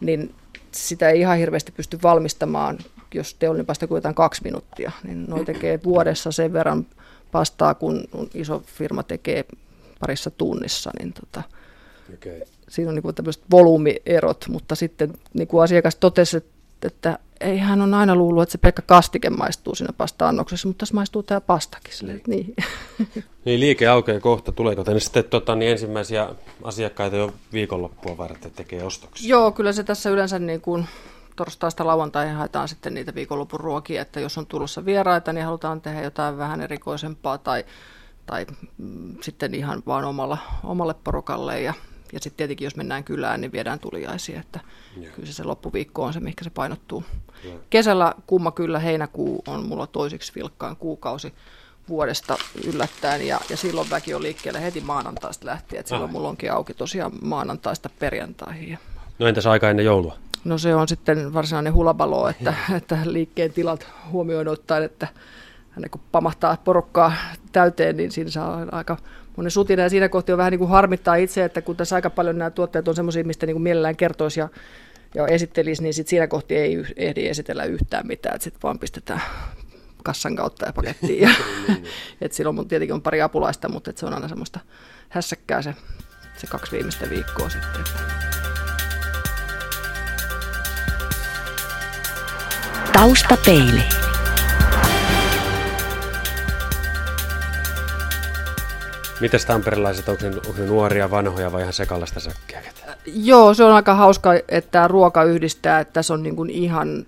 niin 0.00 0.34
sitä 0.72 1.10
ei 1.10 1.20
ihan 1.20 1.38
hirveästi 1.38 1.72
pysty 1.72 1.98
valmistamaan, 2.02 2.78
jos 3.14 3.34
teollinen 3.34 3.66
pasta 3.66 3.86
kuivataan 3.86 4.14
kaksi 4.14 4.42
minuuttia. 4.44 4.92
Niin 5.04 5.24
noi 5.28 5.44
tekee 5.44 5.80
vuodessa 5.84 6.32
sen 6.32 6.52
verran 6.52 6.86
pastaa, 7.32 7.74
kun 7.74 8.04
iso 8.34 8.62
firma 8.66 9.02
tekee 9.02 9.44
parissa 10.00 10.30
tunnissa. 10.30 10.90
Niin 10.98 11.12
tota, 11.12 11.42
okay. 12.14 12.40
Siinä 12.68 12.88
on 12.88 12.94
niin 12.94 13.14
tämmöiset 13.14 13.42
volyymierot, 13.50 14.44
mutta 14.48 14.74
sitten 14.74 15.12
niin 15.34 15.48
kuin 15.48 15.64
asiakas 15.64 15.96
totesi, 15.96 16.36
että 16.36 16.50
ei 17.42 17.58
hän 17.58 17.80
on 17.82 17.94
aina 17.94 18.14
luullut, 18.14 18.42
että 18.42 18.52
se 18.52 18.58
pelkkä 18.58 18.82
kastike 18.82 19.30
maistuu 19.30 19.74
siinä 19.74 19.92
pasta-annoksessa, 19.92 20.68
mutta 20.68 20.78
tässä 20.78 20.94
maistuu 20.94 21.22
tämä 21.22 21.40
pastakin. 21.40 21.94
Sille, 21.94 22.20
niin. 22.26 22.54
niin, 23.44 23.60
liike 23.60 23.88
aukeaa 23.88 24.20
kohta. 24.20 24.52
Tuleeko 24.52 24.84
tänne 24.84 25.00
sitten 25.00 25.24
tota, 25.24 25.54
niin 25.54 25.70
ensimmäisiä 25.70 26.28
asiakkaita 26.62 27.16
jo 27.16 27.32
viikonloppua 27.52 28.16
varten 28.16 28.50
tekee 28.50 28.84
ostoksia? 28.84 29.28
Joo, 29.28 29.52
kyllä 29.52 29.72
se 29.72 29.84
tässä 29.84 30.10
yleensä 30.10 30.38
niin 30.38 30.60
kuin 30.60 30.86
torstaista 31.36 31.86
lauantaihin 31.86 32.34
haetaan 32.34 32.68
sitten 32.68 32.94
niitä 32.94 33.14
viikonlopun 33.14 33.60
ruokia, 33.60 34.02
että 34.02 34.20
jos 34.20 34.38
on 34.38 34.46
tulossa 34.46 34.84
vieraita, 34.84 35.32
niin 35.32 35.44
halutaan 35.44 35.80
tehdä 35.80 36.02
jotain 36.02 36.38
vähän 36.38 36.60
erikoisempaa 36.60 37.38
tai, 37.38 37.64
tai 38.26 38.46
mm, 38.78 39.16
sitten 39.20 39.54
ihan 39.54 39.82
vaan 39.86 40.04
omalla, 40.04 40.38
omalle 40.64 40.94
porukalle 41.04 41.60
ja 41.60 41.74
ja 42.12 42.20
sitten 42.20 42.36
tietenkin, 42.36 42.66
jos 42.66 42.76
mennään 42.76 43.04
kylään, 43.04 43.40
niin 43.40 43.52
viedään 43.52 43.78
tuliaisia, 43.78 44.40
että 44.40 44.60
yeah. 45.00 45.14
kyllä 45.14 45.26
se, 45.26 45.32
se 45.32 45.44
loppuviikko 45.44 46.04
on 46.04 46.12
se, 46.12 46.20
mikä 46.20 46.44
se 46.44 46.50
painottuu. 46.50 47.04
Yeah. 47.44 47.58
Kesällä 47.70 48.14
kumma 48.26 48.50
kyllä 48.50 48.78
heinäkuu 48.78 49.42
on 49.48 49.66
mulla 49.66 49.86
toisiksi 49.86 50.32
vilkkaan 50.34 50.76
kuukausi 50.76 51.34
vuodesta 51.88 52.36
yllättäen 52.66 53.26
ja, 53.26 53.40
ja 53.50 53.56
silloin 53.56 53.90
väki 53.90 54.14
on 54.14 54.22
liikkeellä 54.22 54.60
heti 54.60 54.80
maanantaista 54.80 55.46
lähtien, 55.46 55.80
että 55.80 55.88
silloin 55.90 56.08
ah. 56.08 56.12
mulla 56.12 56.28
onkin 56.28 56.52
auki 56.52 56.74
tosiaan 56.74 57.12
maanantaista 57.22 57.90
perjantaihin. 57.98 58.78
No 59.18 59.26
entäs 59.26 59.46
aika 59.46 59.70
ennen 59.70 59.86
joulua? 59.86 60.16
No 60.44 60.58
se 60.58 60.74
on 60.74 60.88
sitten 60.88 61.34
varsinainen 61.34 61.74
hulabalo, 61.74 62.28
että, 62.38 62.54
että 62.76 62.98
liikkeen 63.04 63.52
tilat 63.52 63.86
huomioon 64.10 64.48
ottaen, 64.48 64.82
että 64.82 65.08
kun 65.90 66.00
pamahtaa 66.12 66.56
porukkaa 66.64 67.12
täyteen, 67.52 67.96
niin 67.96 68.10
siinä 68.10 68.30
saa 68.30 68.66
aika 68.72 68.96
monen 69.36 69.50
sutina. 69.50 69.82
Ja 69.82 69.88
siinä 69.88 70.08
kohti 70.08 70.32
on 70.32 70.38
vähän 70.38 70.50
niin 70.50 70.58
kuin 70.58 70.70
harmittaa 70.70 71.14
itse, 71.14 71.44
että 71.44 71.62
kun 71.62 71.76
tässä 71.76 71.96
aika 71.96 72.10
paljon 72.10 72.38
nämä 72.38 72.50
tuotteet 72.50 72.88
on 72.88 72.94
semmoisia, 72.94 73.24
mistä 73.24 73.46
niin 73.46 73.54
kuin 73.54 73.62
mielellään 73.62 73.96
kertoisi 73.96 74.40
ja, 74.40 74.48
ja 75.14 75.26
esittelisi, 75.26 75.82
niin 75.82 75.94
sit 75.94 76.08
siinä 76.08 76.26
kohti 76.26 76.56
ei 76.56 76.84
ehdi 76.96 77.26
esitellä 77.26 77.64
yhtään 77.64 78.06
mitään. 78.06 78.40
Sitten 78.40 78.62
vaan 78.62 78.78
pistetään 78.78 79.22
kassan 80.04 80.36
kautta 80.36 80.66
ja 80.66 80.72
pakettiin. 80.72 81.20
Ja, 81.20 81.30
et 82.20 82.32
silloin 82.32 82.56
mun 82.56 82.68
tietenkin 82.68 82.94
on 82.94 83.02
pari 83.02 83.22
apulaista, 83.22 83.68
mutta 83.68 83.90
et 83.90 83.98
se 83.98 84.06
on 84.06 84.14
aina 84.14 84.28
semmoista 84.28 84.60
hässäkkää 85.08 85.62
se, 85.62 85.74
se 86.36 86.46
kaksi 86.46 86.72
viimeistä 86.72 87.10
viikkoa 87.10 87.48
sitten. 87.48 87.84
Taustapeili. 92.92 94.11
Mites 99.22 99.46
tamperilaiset, 99.46 100.08
onko 100.08 100.22
ne, 100.22 100.28
onko 100.28 100.52
ne 100.58 100.66
nuoria, 100.66 101.10
vanhoja 101.10 101.52
vai 101.52 101.60
ihan 101.60 101.72
sekallista 101.72 102.20
säkkiä? 102.20 102.62
Joo, 103.06 103.54
se 103.54 103.64
on 103.64 103.72
aika 103.72 103.94
hauska, 103.94 104.30
että 104.48 104.88
ruoka 104.88 105.24
yhdistää, 105.24 105.80
että 105.80 105.92
tässä 105.92 106.14
on 106.14 106.22
niin 106.22 106.36
kuin 106.36 106.50
ihan 106.50 107.06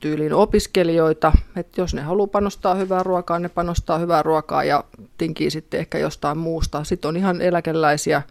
tyylin 0.00 0.32
opiskelijoita, 0.32 1.32
että 1.56 1.80
jos 1.80 1.94
ne 1.94 2.02
haluaa 2.02 2.26
panostaa 2.26 2.74
hyvää 2.74 3.02
ruokaa, 3.02 3.38
ne 3.38 3.48
panostaa 3.48 3.98
hyvää 3.98 4.22
ruokaa 4.22 4.64
ja 4.64 4.84
tinkii 5.18 5.50
sitten 5.50 5.80
ehkä 5.80 5.98
jostain 5.98 6.38
muusta. 6.38 6.84
Sitten 6.84 7.08
on 7.08 7.16
ihan 7.16 7.42
eläkeläisiä 7.42 8.22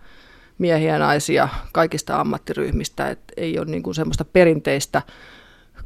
miehiä 0.57 0.93
ja 0.93 0.99
naisia 0.99 1.49
kaikista 1.71 2.19
ammattiryhmistä, 2.19 3.09
että 3.09 3.33
ei 3.37 3.59
ole 3.59 3.65
niin 3.65 3.83
kuin 3.83 3.95
semmoista 3.95 4.25
perinteistä 4.25 5.01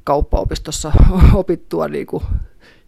kauppaopistossa 0.03 0.91
opittua 1.33 1.88
niin 1.88 2.07
kuin 2.07 2.23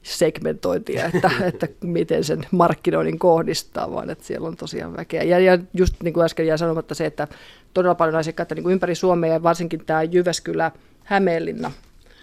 segmentointia, 0.03 1.05
että, 1.05 1.31
että 1.53 1.67
miten 1.83 2.23
sen 2.23 2.45
markkinoinnin 2.51 3.19
kohdistaa, 3.19 3.91
vaan 3.91 4.09
että 4.09 4.23
siellä 4.23 4.47
on 4.47 4.57
tosiaan 4.57 4.97
väkeä. 4.97 5.23
Ja, 5.23 5.39
ja 5.39 5.57
just 5.73 5.95
niin 6.03 6.13
kuin 6.13 6.25
äsken 6.25 6.47
jäi 6.47 6.57
sanomatta 6.57 6.95
se, 6.95 7.05
että 7.05 7.27
todella 7.73 7.95
paljon 7.95 8.15
asiakkaita 8.15 8.55
niin 8.55 8.63
kuin 8.63 8.73
ympäri 8.73 8.95
Suomea 8.95 9.33
ja 9.33 9.43
varsinkin 9.43 9.85
tämä 9.85 10.03
Jyväskylä, 10.03 10.71
Hämeenlinna 11.03 11.71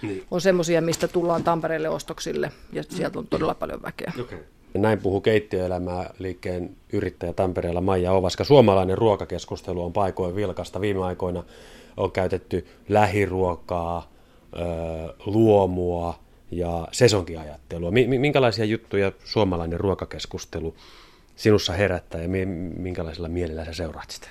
niin. 0.03 0.25
on 0.31 0.41
semmoisia, 0.41 0.81
mistä 0.81 1.09
tullaan 1.09 1.45
Tampereelle 1.45 1.89
ostoksille 1.89 2.53
ja 2.73 2.83
sieltä 2.83 3.19
on 3.19 3.27
todella 3.27 3.55
paljon 3.55 3.83
väkeä. 3.83 4.13
Okay. 4.21 4.39
Näin 4.75 4.99
puhuu 4.99 5.21
keittiöelämää 5.21 6.11
liikkeen 6.19 6.77
yrittäjä 6.93 7.33
Tampereella 7.33 7.81
Maija 7.81 8.13
Ovaska. 8.13 8.45
Suomalainen 8.45 8.99
ruokakeskustelu 8.99 9.85
on 9.85 9.93
paikoin 9.93 10.37
vilkasta. 10.37 10.81
Viime 10.81 11.05
aikoina 11.05 11.43
on 11.97 12.13
käytetty 12.13 12.67
lähiruokaa, 12.89 14.11
luomua, 15.27 16.19
ja 16.51 16.89
sesonkiajattelua. 16.93 17.91
Minkälaisia 17.91 18.65
juttuja 18.65 19.13
suomalainen 19.25 19.81
ruokakeskustelu 19.81 20.75
sinussa 21.37 21.73
herättää 21.73 22.23
ja 22.23 22.29
minkälaisella 22.77 23.29
mielellä 23.29 23.65
sä 23.65 23.73
seuraat 23.73 24.11
sitä? 24.11 24.29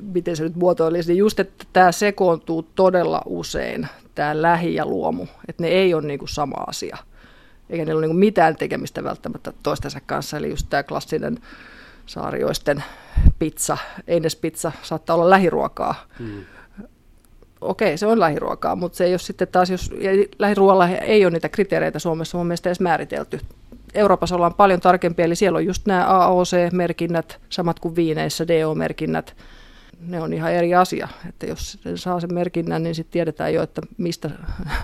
Miten 0.00 0.36
se 0.36 0.42
nyt 0.42 0.56
muotoilisi, 0.56 1.12
niin 1.12 1.18
just, 1.18 1.40
että 1.40 1.64
tämä 1.72 1.92
sekoontuu 1.92 2.62
todella 2.62 3.22
usein, 3.26 3.88
tämä 4.14 4.42
lähi 4.42 4.74
ja 4.74 4.86
luomu, 4.86 5.26
että 5.48 5.62
ne 5.62 5.68
ei 5.68 5.94
ole 5.94 6.06
niin 6.06 6.18
kuin 6.18 6.28
sama 6.28 6.64
asia. 6.66 6.96
Eikä 7.70 7.84
niillä 7.84 7.98
ole 7.98 8.06
niin 8.06 8.14
kuin 8.14 8.20
mitään 8.20 8.56
tekemistä 8.56 9.04
välttämättä 9.04 9.52
toistensa 9.62 10.00
kanssa, 10.06 10.36
eli 10.36 10.50
just 10.50 10.66
tämä 10.70 10.82
klassinen 10.82 11.38
saarioisten 12.06 12.84
pizza, 13.38 13.78
einespizza 14.06 14.72
saattaa 14.82 15.16
olla 15.16 15.30
lähiruokaa. 15.30 16.06
Hmm 16.18 16.44
okei, 17.60 17.98
se 17.98 18.06
on 18.06 18.20
lähiruokaa, 18.20 18.76
mutta 18.76 18.96
se 18.98 19.04
ei 19.04 19.12
ole 19.12 19.18
sitten 19.18 19.48
taas, 19.48 19.70
jos 19.70 19.90
lähiruoalla 20.38 20.88
ei 20.88 21.24
ole 21.24 21.32
niitä 21.32 21.48
kriteereitä 21.48 21.98
Suomessa 21.98 22.38
mun 22.38 22.46
mielestä 22.46 22.68
edes 22.68 22.80
määritelty 22.80 23.40
Euroopassa 23.94 24.34
ollaan 24.36 24.54
paljon 24.54 24.80
tarkempia, 24.80 25.24
eli 25.24 25.36
siellä 25.36 25.56
on 25.56 25.66
just 25.66 25.86
nämä 25.86 26.06
AOC-merkinnät, 26.06 27.40
samat 27.48 27.80
kuin 27.80 27.96
viineissä 27.96 28.48
DO-merkinnät. 28.48 29.36
Ne 30.00 30.20
on 30.20 30.32
ihan 30.32 30.52
eri 30.52 30.74
asia, 30.74 31.08
että 31.28 31.46
jos 31.46 31.78
se 31.82 31.96
saa 31.96 32.20
sen 32.20 32.34
merkinnän, 32.34 32.82
niin 32.82 32.94
sitten 32.94 33.12
tiedetään 33.12 33.54
jo, 33.54 33.62
että 33.62 33.82
mistä 33.96 34.30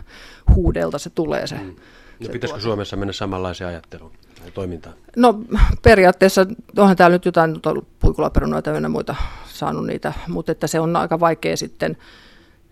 huudelta 0.55 0.99
se 0.99 1.11
tulee 1.11 1.47
se. 1.47 1.55
Mm. 1.55 1.77
No, 2.21 2.29
pitäisikö 2.33 2.61
Suomessa 2.61 2.97
mennä 2.97 3.13
samanlaiseen 3.13 3.69
ajatteluun 3.69 4.13
tai 4.41 4.51
toimintaan? 4.51 4.95
No 5.17 5.41
periaatteessa 5.83 6.47
onhan 6.79 6.97
täällä 6.97 7.15
nyt 7.15 7.25
jotain 7.25 7.61
puikulaperunoita 8.01 8.71
ja 8.71 8.89
muita 8.89 9.15
saanut 9.47 9.87
niitä, 9.87 10.13
mutta 10.29 10.53
että 10.53 10.67
se 10.67 10.81
on 10.81 10.97
aika 10.97 11.21
vaikea 11.21 11.57
sitten 11.57 11.97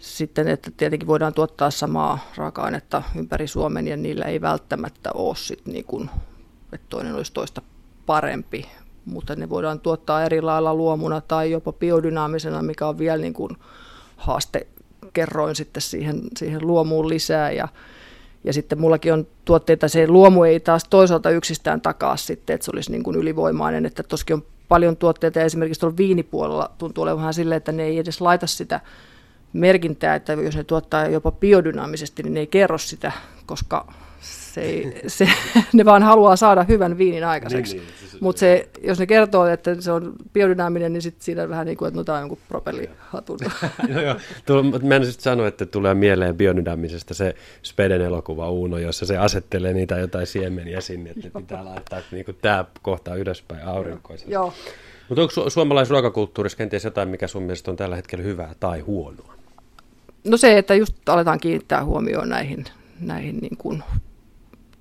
sitten, 0.03 0.49
että 0.49 0.71
tietenkin 0.77 1.09
voidaan 1.09 1.35
tuottaa 1.35 1.71
samaa 1.71 2.19
raaka-ainetta 2.37 3.03
ympäri 3.17 3.47
Suomen 3.47 3.88
ja 3.88 3.97
niillä 3.97 4.25
ei 4.25 4.41
välttämättä 4.41 5.11
ole 5.15 5.37
sit 5.37 5.67
niin 5.67 5.85
kuin, 5.85 6.11
että 6.73 6.87
toinen 6.88 7.15
olisi 7.15 7.33
toista 7.33 7.62
parempi, 8.07 8.69
mutta 9.05 9.37
ne 9.37 9.49
voidaan 9.49 9.81
tuottaa 9.81 10.25
eri 10.25 10.41
lailla 10.41 10.75
luomuna 10.75 11.21
tai 11.21 11.51
jopa 11.51 11.73
biodynaamisena, 11.73 12.62
mikä 12.62 12.87
on 12.87 12.99
vielä 12.99 13.19
niin 13.19 13.33
kuin 13.33 13.57
haaste 14.17 14.67
kerroin 15.12 15.57
sitten 15.57 15.83
siihen, 15.83 16.21
siihen 16.37 16.67
luomuun 16.67 17.09
lisää. 17.09 17.53
Ja, 17.53 17.69
ja 18.45 18.53
sitten 18.53 18.81
mullakin 18.81 19.12
on 19.12 19.27
tuotteita, 19.45 19.88
se 19.88 20.07
luomu 20.07 20.43
ei 20.43 20.61
taas 20.61 20.85
toisaalta 20.91 21.31
yksistään 21.31 21.81
takaa 21.81 22.17
sitten, 22.17 22.55
että 22.55 22.65
se 22.65 22.71
olisi 22.75 22.91
niin 22.93 23.03
kuin 23.03 23.17
ylivoimainen, 23.17 23.87
että 23.87 24.03
toskin 24.03 24.35
on 24.35 24.45
paljon 24.69 24.97
tuotteita. 24.97 25.38
Ja 25.38 25.45
esimerkiksi 25.45 25.81
tuolla 25.81 25.97
viinipuolella 25.97 26.71
tuntuu 26.79 27.03
olevan 27.03 27.19
vähän 27.19 27.35
silleen, 27.35 27.57
että 27.57 27.73
ne 27.73 27.83
ei 27.83 27.99
edes 27.99 28.21
laita 28.21 28.47
sitä 28.47 28.81
merkintää, 29.53 30.15
että 30.15 30.33
jos 30.33 30.57
ne 30.57 30.65
tuottaa 30.65 31.07
jopa 31.07 31.33
biodynaamisesti, 31.33 32.23
niin 32.23 32.35
ne 32.35 32.41
ei 32.41 32.47
kerro 32.47 32.79
sitä, 32.79 33.12
koska 33.47 33.87
se 34.23 34.61
ei, 34.61 35.03
se, 35.07 35.29
ne 35.73 35.85
vaan 35.85 36.03
haluaa 36.03 36.37
saada 36.37 36.62
hyvän 36.62 36.99
viinin 36.99 37.25
aikaiseksi. 37.25 37.77
Niin, 37.77 37.87
niin, 37.87 38.19
Mutta 38.21 38.41
se, 38.41 38.69
jos 38.83 38.99
ne 38.99 39.07
kertoo, 39.07 39.47
että 39.47 39.81
se 39.81 39.93
on 39.93 40.12
biodynaaminen, 40.33 40.93
niin 40.93 41.03
sitten 41.03 41.25
siinä 41.25 41.49
vähän 41.49 41.67
niin 41.67 41.77
kuin, 41.77 41.88
että 41.88 42.01
no 42.01 42.05
tämä 42.05 42.19
on 42.19 42.23
jonkun 42.23 42.38
propellihatun. 42.49 43.38
no 43.95 44.01
joo, 44.01 44.17
tull, 44.47 44.62
mä 44.83 44.97
en 44.97 45.07
sitten 45.07 45.23
sano, 45.23 45.47
että 45.47 45.67
tulee 45.67 45.95
mieleen 45.95 46.37
biodynaamisesta 46.37 47.15
se 47.15 47.35
Speden 47.62 48.01
elokuva 48.01 48.51
Uuno, 48.51 48.79
jossa 48.79 49.07
se 49.07 49.19
asettelee 49.19 49.75
niitä 49.75 49.99
jotain 49.99 50.27
siemeniä 50.27 50.81
sinne, 50.81 51.11
että 51.11 51.31
ne 51.35 51.41
pitää 51.41 51.65
laittaa 51.65 52.01
niin 52.12 52.25
kuin 52.25 52.38
tämä 52.43 52.65
kohta 52.83 53.15
ylöspäin 53.15 53.65
aurinkoisesti. 53.65 54.33
Joo. 54.33 54.53
Mutta 55.09 55.23
onko 55.23 55.33
su- 55.33 55.51
suomalaisessa 55.51 55.93
ruokakulttuurissa 55.93 56.59
kenties 56.59 56.85
jotain, 56.85 57.09
mikä 57.09 57.27
sun 57.27 57.43
mielestä 57.43 57.71
on 57.71 57.77
tällä 57.77 57.97
hetkellä 57.97 58.25
hyvää 58.25 58.55
tai 58.61 58.81
huonoa? 58.81 59.32
No 60.25 60.37
se, 60.37 60.59
että 60.59 60.75
just 60.75 61.09
aletaan 61.09 61.41
kiinnittää 61.41 61.85
huomioon 61.85 62.29
näihin, 62.29 62.65
näihin 63.01 63.37
niin 63.37 63.57
kuin 63.57 63.83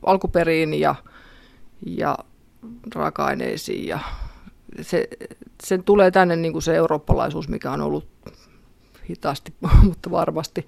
alkuperiin 0.06 0.74
ja, 0.74 0.96
ja 1.86 2.18
raaka-aineisiin 2.96 3.88
ja 3.88 4.00
se, 4.82 5.08
sen 5.64 5.84
tulee 5.84 6.12
tänne 6.12 6.36
niin 6.36 6.52
kuin 6.52 6.62
se 6.62 6.76
eurooppalaisuus, 6.76 7.50
mikä 7.50 7.72
on 7.72 7.82
ollut 7.82 8.08
hitaasti, 9.10 9.54
mutta 9.84 10.12
varmasti. 10.12 10.68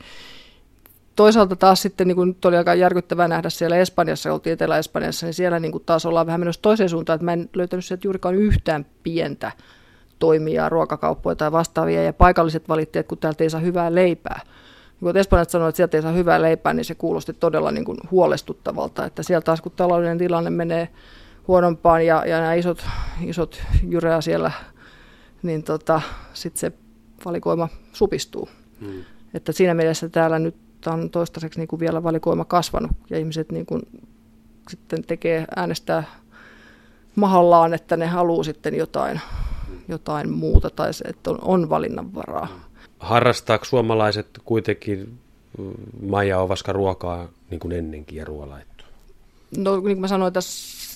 Toisaalta 1.16 1.56
taas 1.56 1.82
sitten, 1.82 2.08
niin 2.08 2.16
kuin 2.16 2.28
nyt 2.28 2.46
oli 2.46 2.58
aika 2.58 2.74
järkyttävää 2.74 3.28
nähdä 3.28 3.50
siellä 3.50 3.78
Espanjassa, 3.78 4.34
oltiin 4.34 4.54
Etelä-Espanjassa, 4.54 5.26
niin 5.26 5.34
siellä 5.34 5.60
niin 5.60 5.72
kuin 5.72 5.84
taas 5.86 6.06
ollaan 6.06 6.26
vähän 6.26 6.42
menossa 6.42 6.62
toiseen 6.62 6.90
suuntaan, 6.90 7.16
että 7.16 7.26
mä 7.26 7.34
en 7.34 7.50
löytänyt 7.56 7.86
sieltä 7.86 8.08
juurikaan 8.08 8.36
yhtään 8.36 8.86
pientä 9.04 9.52
toimijaa, 10.20 10.70
ruokakauppoja 10.70 11.36
tai 11.36 11.52
vastaavia, 11.52 12.04
ja 12.04 12.14
paikalliset 12.14 12.70
valittajat, 12.70 13.08
kun 13.08 13.18
täältä 13.18 13.44
ei 13.44 13.50
saa 13.50 13.62
hyvää 13.62 13.96
leipää, 13.96 14.42
kun 15.04 15.18
Espanjat 15.18 15.50
sanoi, 15.50 15.70
että 15.70 15.78
sieltä 15.78 15.98
ei 15.98 16.02
saa 16.02 16.12
hyvää 16.12 16.42
leipää, 16.42 16.74
niin 16.74 16.86
se 16.86 16.96
kuulosti 16.96 17.34
todella 17.34 17.72
niin 17.72 17.86
kuin 17.86 17.98
huolestuttavalta. 18.12 19.06
Että 19.06 19.24
sieltä 19.24 19.46
taas 19.46 19.62
kun 19.62 19.72
taloudellinen 19.76 20.18
tilanne 20.18 20.50
menee 20.50 20.89
huonompaan 21.48 22.06
ja, 22.06 22.26
ja 22.26 22.39
nämä 22.39 22.54
isot, 22.54 22.86
isot 23.26 23.62
jyreä 23.89 24.22
siellä, 24.22 24.52
niin 25.44 25.63
tota, 25.63 26.02
sitten 26.34 26.60
se 26.60 26.72
valikoima 27.26 27.70
supistuu. 27.94 28.50
Hmm. 28.80 29.04
Että 29.34 29.52
siinä 29.52 29.74
mielessä 29.74 30.10
täällä 30.10 30.39
nyt 30.39 30.56
on 30.86 31.10
toistaiseksi 31.10 31.60
niin 31.60 31.68
kuin 31.68 31.80
vielä 31.80 32.04
valikoima 32.04 32.46
kasvanut 32.46 32.92
ja 33.10 33.18
ihmiset 33.18 33.52
niin 33.52 33.66
kuin 33.66 33.82
sitten 34.70 35.04
tekee, 35.04 35.46
äänestää 35.56 36.04
mahallaan, 37.16 37.74
että 37.74 37.98
ne 37.98 38.08
haluaa 38.08 38.44
sitten 38.44 38.76
jotain, 38.76 39.22
jotain 39.88 40.30
muuta 40.30 40.70
tai 40.70 40.94
se, 40.94 41.04
että 41.04 41.32
on, 41.32 41.38
on 41.42 41.70
valinnanvaraa. 41.70 42.46
Hmm 42.46 42.73
harrastaako 43.04 43.66
suomalaiset 43.66 44.28
kuitenkin 44.46 45.20
mm, 45.58 45.74
Maija 46.10 46.39
Ovaska 46.39 46.74
ruokaa 46.74 47.28
niin 47.50 47.60
kuin 47.60 47.72
ennenkin 47.72 48.18
ja 48.18 48.26
ruoalaittoa? 48.26 48.88
No 49.58 49.72
niin 49.74 49.82
kuin 49.82 50.02
mä 50.02 50.08
sanoin, 50.08 50.34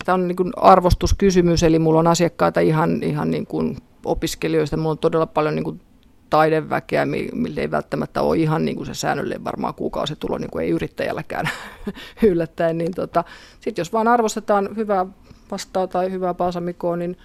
tämä 0.05 0.13
on 0.13 0.27
niin 0.27 0.35
kuin 0.35 0.51
arvostuskysymys, 0.57 1.63
eli 1.63 1.79
mulla 1.79 1.99
on 1.99 2.07
asiakkaita 2.07 2.59
ihan, 2.59 3.03
ihan 3.03 3.31
niin 3.31 3.47
kuin 3.47 3.77
opiskelijoista, 4.05 4.77
mulla 4.77 4.91
on 4.91 4.97
todella 4.97 5.25
paljon 5.25 5.55
niin 5.55 5.63
kuin 5.63 5.81
taideväkeä, 6.29 7.05
millä 7.33 7.61
ei 7.61 7.71
välttämättä 7.71 8.21
ole 8.21 8.37
ihan 8.37 8.65
niin 8.65 8.75
kuin 8.75 8.85
se 8.85 8.93
säännöllinen 8.93 9.43
varmaan 9.43 9.73
kuukausitulo, 9.73 10.37
niin 10.37 10.49
kuin 10.49 10.65
ei 10.65 10.69
yrittäjälläkään 10.69 11.49
yllättäen. 12.23 12.77
Niin 12.77 12.93
tota, 12.95 13.23
Sitten 13.59 13.81
jos 13.81 13.93
vaan 13.93 14.07
arvostetaan 14.07 14.69
hyvää 14.75 15.05
vastaa 15.51 15.87
tai 15.87 16.11
hyvää 16.11 16.33
balsamikoa, 16.33 16.97
niin 16.97 17.17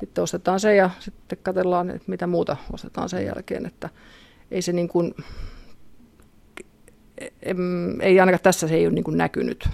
sitten 0.00 0.22
ostetaan 0.22 0.60
se 0.60 0.74
ja 0.74 0.90
sitten 0.98 1.38
katsellaan, 1.42 1.90
että 1.90 2.10
mitä 2.10 2.26
muuta 2.26 2.56
ostetaan 2.72 3.08
sen 3.08 3.26
jälkeen. 3.26 3.66
Että 3.66 3.88
ei 4.50 4.62
se 4.62 4.72
niin 4.72 4.88
kuin, 4.88 5.14
ei 8.02 8.20
ainakaan 8.20 8.42
tässä 8.42 8.68
se 8.68 8.74
ei 8.74 8.86
ole 8.86 8.94
niin 8.94 9.04
kuin 9.04 9.16
näkynyt 9.16 9.68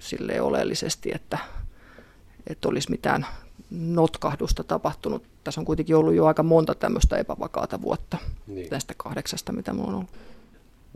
sille 0.00 0.40
oleellisesti, 0.40 1.10
että, 1.14 1.38
että 2.46 2.68
olisi 2.68 2.90
mitään 2.90 3.26
notkahdusta 3.70 4.64
tapahtunut. 4.64 5.22
Tässä 5.44 5.60
on 5.60 5.64
kuitenkin 5.64 5.96
ollut 5.96 6.14
jo 6.14 6.26
aika 6.26 6.42
monta 6.42 6.74
tämmöistä 6.74 7.16
epävakaata 7.16 7.82
vuotta 7.82 8.18
niin. 8.46 8.68
tästä 8.68 8.94
kahdeksasta, 8.96 9.52
mitä 9.52 9.72
minulla 9.72 9.90
on 9.90 9.94
ollut. 9.94 10.10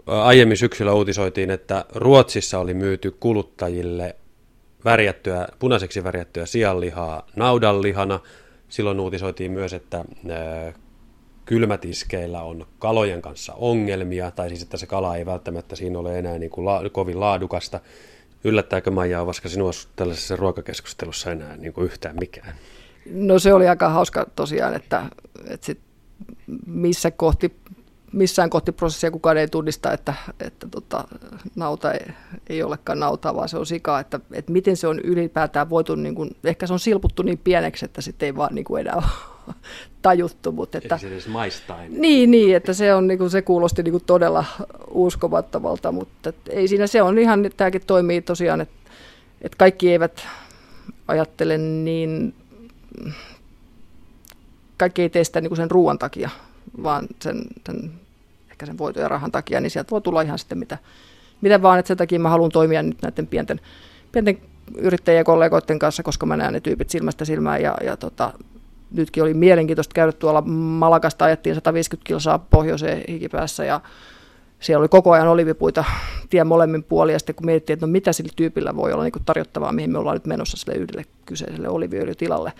Aiemmin 0.06 0.56
syksyllä 0.56 0.92
uutisoitiin, 0.92 1.50
että 1.50 1.84
Ruotsissa 1.94 2.58
oli 2.58 2.74
myyty 2.74 3.10
kuluttajille 3.10 4.16
värjättyä, 4.84 5.48
punaiseksi 5.58 6.04
värjättyä 6.04 6.46
sianlihaa 6.46 7.26
naudanlihana. 7.36 8.20
Silloin 8.68 9.00
uutisoitiin 9.00 9.52
myös, 9.52 9.72
että 9.72 10.04
kylmätiskeillä 11.44 12.42
on 12.42 12.66
kalojen 12.78 13.22
kanssa 13.22 13.52
ongelmia, 13.54 14.30
tai 14.30 14.48
siis 14.48 14.62
että 14.62 14.76
se 14.76 14.86
kala 14.86 15.16
ei 15.16 15.26
välttämättä 15.26 15.76
siinä 15.76 15.98
ole 15.98 16.18
enää 16.18 16.38
niin 16.38 16.50
kuin 16.50 16.64
la, 16.64 16.82
kovin 16.92 17.20
laadukasta. 17.20 17.80
Yllättääkö 18.44 18.90
Maija 18.90 19.20
Ovaska 19.20 19.48
sinua 19.48 19.70
tällaisessa 19.96 20.36
ruokakeskustelussa 20.36 21.30
enää 21.30 21.56
niin 21.56 21.72
kuin 21.72 21.84
yhtään 21.84 22.16
mikään? 22.20 22.54
No 23.06 23.38
se 23.38 23.54
oli 23.54 23.68
aika 23.68 23.88
hauska 23.88 24.26
tosiaan, 24.36 24.74
että, 24.74 25.02
että 25.46 25.66
sit 25.66 25.80
missä 26.66 27.10
kohti 27.10 27.56
missään 28.12 28.50
kohti 28.50 28.72
prosessia 28.72 29.10
kukaan 29.10 29.36
ei 29.36 29.48
tunnista, 29.48 29.92
että, 29.92 30.14
että 30.40 30.68
tota, 30.70 31.04
nauta 31.56 31.92
ei, 31.92 32.06
ei 32.48 32.62
olekaan 32.62 33.00
nautaa, 33.00 33.34
vaan 33.34 33.48
se 33.48 33.58
on 33.58 33.66
sika, 33.66 34.00
että, 34.00 34.20
että 34.32 34.52
miten 34.52 34.76
se 34.76 34.86
on 34.86 35.00
ylipäätään 35.00 35.70
voitu, 35.70 35.94
niin 35.94 36.14
kuin, 36.14 36.36
ehkä 36.44 36.66
se 36.66 36.72
on 36.72 36.78
silputtu 36.78 37.22
niin 37.22 37.38
pieneksi, 37.38 37.84
että 37.84 38.00
sitten 38.00 38.26
ei 38.26 38.36
vaan 38.36 38.54
niin 38.54 38.64
kuin 38.64 38.80
enää 38.80 39.02
tajuttu. 40.02 40.52
Mutta 40.52 40.78
että, 40.78 40.98
se 40.98 41.06
edes 41.06 41.28
maistain. 41.28 42.00
Niin, 42.00 42.30
niin, 42.30 42.56
että 42.56 42.72
se, 42.72 42.94
on, 42.94 43.06
niin 43.06 43.18
kuin, 43.18 43.30
se 43.30 43.42
kuulosti 43.42 43.82
niin 43.82 43.92
kuin 43.92 44.04
todella 44.06 44.44
uskomattomalta, 44.90 45.92
mutta 45.92 46.28
että 46.28 46.52
ei 46.52 46.68
siinä, 46.68 46.86
se 46.86 47.02
on 47.02 47.18
ihan, 47.18 47.50
tämäkin 47.56 47.82
toimii 47.86 48.22
tosiaan, 48.22 48.60
että, 48.60 48.90
että 49.42 49.58
kaikki 49.58 49.92
eivät 49.92 50.26
ajattele 51.08 51.58
niin, 51.58 52.34
kaikki 54.76 55.02
ei 55.02 55.10
tee 55.10 55.24
sitä 55.24 55.40
niin 55.40 55.50
kuin 55.50 55.56
sen 55.56 55.70
ruoan 55.70 55.98
takia, 55.98 56.30
vaan 56.82 57.06
sen, 57.20 57.42
sen 57.66 57.92
ehkä 58.50 58.66
sen 58.66 58.78
voiton 58.78 59.02
ja 59.02 59.08
rahan 59.08 59.32
takia, 59.32 59.60
niin 59.60 59.70
sieltä 59.70 59.90
voi 59.90 60.00
tulla 60.00 60.22
ihan 60.22 60.38
sitten 60.38 60.58
mitä, 60.58 60.78
mitä 61.40 61.62
vaan, 61.62 61.78
että 61.78 61.88
sen 61.88 61.96
takia 61.96 62.20
mä 62.20 62.28
haluan 62.28 62.50
toimia 62.50 62.82
nyt 62.82 63.02
näiden 63.02 63.26
pienten, 63.26 63.60
pienten 64.12 64.38
yrittäjien 64.76 65.20
ja 65.20 65.24
kollegoiden 65.24 65.78
kanssa, 65.78 66.02
koska 66.02 66.26
mä 66.26 66.36
näen 66.36 66.52
ne 66.52 66.60
tyypit 66.60 66.90
silmästä 66.90 67.24
silmään. 67.24 67.62
Ja, 67.62 67.76
ja 67.84 67.96
tota, 67.96 68.32
nytkin 68.90 69.22
oli 69.22 69.34
mielenkiintoista 69.34 69.94
käydä 69.94 70.12
tuolla 70.12 70.40
Malakasta, 70.42 71.24
ajettiin 71.24 71.54
150 71.54 72.08
kilsaa 72.08 72.38
pohjoiseen 72.38 73.04
hikipäässä 73.08 73.64
ja 73.64 73.80
siellä 74.60 74.80
oli 74.80 74.88
koko 74.88 75.12
ajan 75.12 75.28
olivipuita 75.28 75.84
tien 76.30 76.46
molemmin 76.46 76.84
puolin, 76.84 77.12
ja 77.12 77.18
sitten 77.18 77.34
kun 77.34 77.46
mietittiin, 77.46 77.74
että 77.74 77.86
no 77.86 77.92
mitä 77.92 78.12
sillä 78.12 78.32
tyypillä 78.36 78.76
voi 78.76 78.92
olla 78.92 79.04
niin 79.04 79.12
tarjottavaa, 79.24 79.72
mihin 79.72 79.90
me 79.90 79.98
ollaan 79.98 80.16
nyt 80.16 80.26
menossa 80.26 80.56
sille 80.56 80.74
yhdelle 80.74 81.04
kyseiselle 81.26 81.68
oliviöljytilalle, 81.68 82.52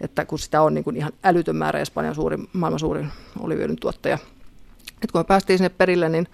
että 0.00 0.24
kun 0.24 0.38
sitä 0.38 0.62
on 0.62 0.74
niin 0.74 0.84
kuin 0.84 0.96
ihan 0.96 1.12
älytön 1.24 1.56
määrä 1.56 1.80
Espanjan 1.80 2.14
suurin, 2.14 2.48
maailman 2.52 2.78
suurin 2.78 3.12
oliviöljyn 3.40 3.80
tuottaja, 3.80 4.18
nyt 5.00 5.12
kun 5.12 5.20
me 5.20 5.24
päästiin 5.24 5.58
sinne 5.58 5.68
perille, 5.68 6.08
niin 6.08 6.28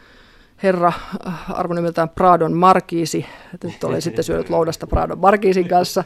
herra 0.63 0.93
äh, 1.27 1.51
arvonimeltään 1.51 2.09
Pradon 2.09 2.53
Markiisi, 2.53 3.27
että 3.55 3.67
nyt 3.67 3.85
olen 3.85 4.03
sitten 4.03 4.25
syönyt 4.25 4.51
loudasta 4.57 4.87
Pradon 4.87 5.19
Markiisin 5.19 5.69
kanssa, 5.69 6.05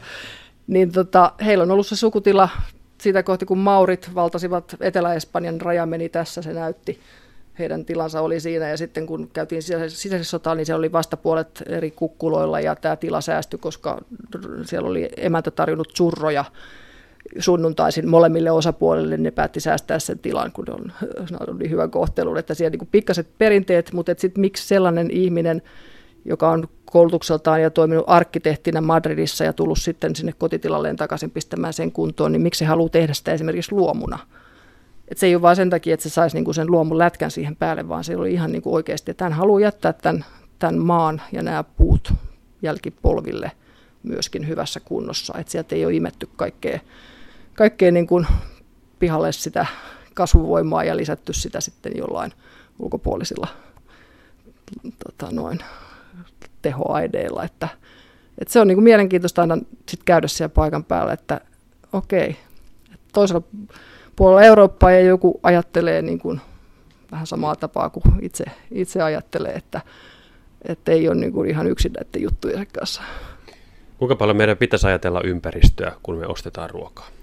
niin 0.67 0.91
tota, 0.91 1.31
heillä 1.45 1.61
on 1.61 1.71
ollut 1.71 1.87
se 1.87 1.95
sukutila 1.95 2.49
siitä 3.01 3.23
kohti, 3.23 3.45
kun 3.45 3.57
Maurit 3.57 4.15
valtasivat 4.15 4.75
Etelä-Espanjan, 4.79 5.61
raja 5.61 5.85
meni 5.85 6.09
tässä, 6.09 6.41
se 6.41 6.53
näytti, 6.53 6.99
heidän 7.59 7.85
tilansa 7.85 8.21
oli 8.21 8.39
siinä. 8.39 8.69
Ja 8.69 8.77
sitten 8.77 9.05
kun 9.05 9.29
käytiin 9.33 9.61
sisäisessä 9.61 10.23
sotaan, 10.23 10.57
niin 10.57 10.65
se 10.65 10.75
oli 10.75 10.91
vastapuolet 10.91 11.63
eri 11.65 11.91
kukkuloilla 11.91 12.59
ja 12.59 12.75
tämä 12.75 12.95
tila 12.95 13.21
säästyi, 13.21 13.59
koska 13.59 14.01
siellä 14.65 14.89
oli 14.89 15.09
emäntä 15.17 15.51
tarjonnut 15.51 15.91
surroja 15.93 16.45
sunnuntaisin 17.39 18.09
molemmille 18.09 18.51
osapuolille, 18.51 19.17
ne 19.17 19.31
päätti 19.31 19.59
säästää 19.59 19.99
sen 19.99 20.19
tilan, 20.19 20.51
kun 20.51 20.65
on, 20.69 20.91
on 21.47 21.59
niin 21.59 21.71
hyvän 21.71 21.91
kohtelun, 21.91 22.37
että 22.37 22.53
siellä 22.53 22.77
niin 22.77 22.89
pikkaset 22.91 23.27
perinteet, 23.37 23.93
mutta 23.93 24.15
sitten 24.17 24.41
miksi 24.41 24.67
sellainen 24.67 25.11
ihminen, 25.11 25.61
joka 26.25 26.49
on 26.49 26.67
koulutukseltaan 26.85 27.61
ja 27.61 27.69
toiminut 27.69 28.05
arkkitehtinä 28.07 28.81
Madridissa 28.81 29.43
ja 29.43 29.53
tullut 29.53 29.79
sitten 29.79 30.15
sinne 30.15 30.33
kotitilalleen 30.37 30.95
takaisin 30.95 31.31
pistämään 31.31 31.73
sen 31.73 31.91
kuntoon, 31.91 32.31
niin 32.31 32.41
miksi 32.41 32.59
se 32.59 32.65
haluaa 32.65 32.89
tehdä 32.89 33.13
sitä 33.13 33.33
esimerkiksi 33.33 33.71
luomuna? 33.71 34.19
Et 35.07 35.17
se 35.17 35.25
ei 35.25 35.35
ole 35.35 35.41
vain 35.41 35.55
sen 35.55 35.69
takia, 35.69 35.93
että 35.93 36.03
se 36.03 36.09
saisi 36.09 36.37
niinku 36.37 36.53
sen 36.53 36.71
luomun 36.71 36.97
lätkän 36.97 37.31
siihen 37.31 37.55
päälle, 37.55 37.89
vaan 37.89 38.03
se 38.03 38.17
oli 38.17 38.33
ihan 38.33 38.51
niinku 38.51 38.75
oikeasti, 38.75 39.11
että 39.11 39.25
hän 39.25 39.33
haluaa 39.33 39.59
jättää 39.59 39.93
tämän, 39.93 40.25
tämän 40.59 40.77
maan 40.77 41.21
ja 41.31 41.43
nämä 41.43 41.63
puut 41.63 42.13
jälkipolville 42.61 43.51
myöskin 44.03 44.47
hyvässä 44.47 44.79
kunnossa. 44.79 45.33
Että 45.39 45.51
sieltä 45.51 45.75
ei 45.75 45.85
ole 45.85 45.93
imetty 45.93 46.29
kaikkea, 46.35 46.79
kaikkea 47.55 47.91
niinku 47.91 48.25
pihalle 48.99 49.31
sitä 49.31 49.65
kasvuvoimaa 50.13 50.83
ja 50.83 50.97
lisätty 50.97 51.33
sitä 51.33 51.61
sitten 51.61 51.91
jollain 51.95 52.31
ulkopuolisilla 52.79 53.47
tota 55.05 55.31
noin, 55.31 55.59
tehoaineilla. 56.61 57.43
Että, 57.43 57.67
että 58.37 58.53
se 58.53 58.59
on 58.59 58.67
niin 58.67 58.75
kuin 58.75 58.83
mielenkiintoista 58.83 59.41
aina 59.41 59.57
sit 59.89 60.03
käydä 60.03 60.27
siellä 60.27 60.53
paikan 60.53 60.83
päällä, 60.83 61.13
että 61.13 61.41
okei, 61.93 62.35
toisella 63.13 63.41
puolella 64.15 64.41
Eurooppaa 64.41 64.91
ja 64.91 65.01
joku 65.01 65.39
ajattelee 65.43 66.01
niin 66.01 66.19
kuin 66.19 66.41
vähän 67.11 67.27
samaa 67.27 67.55
tapaa 67.55 67.89
kuin 67.89 68.03
itse, 68.21 68.43
itse 68.71 69.01
ajattelee, 69.01 69.53
että, 69.53 69.81
että 70.61 70.91
ei 70.91 71.07
ole 71.07 71.15
niin 71.15 71.33
kuin 71.33 71.49
ihan 71.49 71.67
yksin 71.67 71.93
näiden 71.93 72.21
juttujen 72.21 72.67
kanssa. 72.79 73.01
Kuinka 73.97 74.15
paljon 74.15 74.37
meidän 74.37 74.57
pitäisi 74.57 74.87
ajatella 74.87 75.21
ympäristöä, 75.23 75.91
kun 76.03 76.17
me 76.17 76.27
ostetaan 76.27 76.69
ruokaa? 76.69 77.14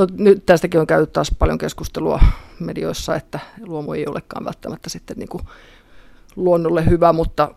No 0.00 0.06
nyt 0.16 0.46
tästäkin 0.46 0.80
on 0.80 0.86
käyty 0.86 1.12
taas 1.12 1.32
paljon 1.38 1.58
keskustelua 1.58 2.20
medioissa, 2.60 3.16
että 3.16 3.40
luomu 3.66 3.92
ei 3.92 4.06
olekaan 4.06 4.44
välttämättä 4.44 4.90
sitten 4.90 5.16
niin 5.16 5.28
kuin 5.28 5.42
luonnolle 6.36 6.86
hyvä, 6.86 7.12
mutta 7.12 7.54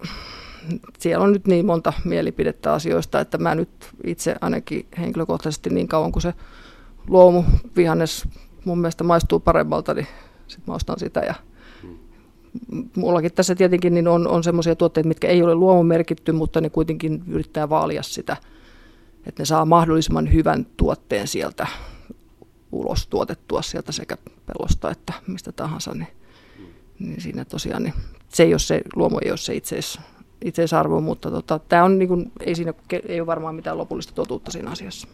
siellä 1.00 1.24
on 1.24 1.34
nyt 1.34 1.48
niin 1.48 1.66
monta 1.66 1.94
mielipidettä 2.06 2.74
asioista, 2.74 3.20
että 3.20 3.38
mä 3.38 3.56
nyt 3.56 3.70
itse 4.04 4.36
ainakin 4.42 4.86
henkilökohtaisesti 4.98 5.70
niin 5.70 5.88
kauan 5.88 6.12
kuin 6.12 6.24
se 6.24 6.34
luomu 7.08 7.44
vihannes 7.76 8.28
mun 8.66 8.80
mielestä 8.80 9.04
maistuu 9.04 9.40
paremmalta, 9.40 9.94
niin 9.94 10.08
sitten 10.48 10.72
mä 10.72 10.76
ostan 10.76 11.00
sitä. 11.00 11.20
Ja 11.20 11.36
mullakin 12.96 13.34
tässä 13.34 13.56
tietenkin 13.56 13.94
niin 13.94 14.08
on, 14.08 14.28
on 14.28 14.44
semmoisia 14.44 14.76
tuotteita, 14.76 15.08
mitkä 15.08 15.28
ei 15.28 15.44
ole 15.44 15.56
luomumerkitty, 15.56 16.32
mutta 16.32 16.62
ne 16.62 16.70
kuitenkin 16.70 17.24
yrittää 17.28 17.70
vaalia 17.70 18.04
sitä, 18.04 18.38
että 19.26 19.42
ne 19.42 19.46
saa 19.46 19.66
mahdollisimman 19.66 20.34
hyvän 20.34 20.66
tuotteen 20.78 21.28
sieltä 21.28 21.68
ulos 22.74 23.08
tuotettua 23.08 23.62
sieltä 23.62 23.92
sekä 23.92 24.18
pelosta 24.46 24.92
että 24.92 25.14
mistä 25.28 25.52
tahansa, 25.52 25.94
niin, 25.94 26.08
niin 27.00 27.22
siinä 27.22 27.46
tosiaan 27.46 27.84
niin 27.84 27.94
se 28.30 28.44
ei 28.44 28.54
ole 28.54 28.60
se, 28.60 28.82
luomu 28.96 29.18
ei 29.22 29.32
ole 29.32 29.38
se 29.38 29.56
itseis, 29.56 30.00
itseisarvo, 30.46 31.02
mutta 31.02 31.32
tota, 31.32 31.60
tämä 31.60 31.84
on 31.84 32.00
niin 32.00 32.08
kuin, 32.08 32.32
ei, 32.40 32.56
siinä, 32.56 32.74
ei 33.08 33.20
ole 33.20 33.28
varmaan 33.28 33.56
mitään 33.56 33.78
lopullista 33.78 34.14
totuutta 34.14 34.52
siinä 34.52 34.72
asiassa. 34.72 35.08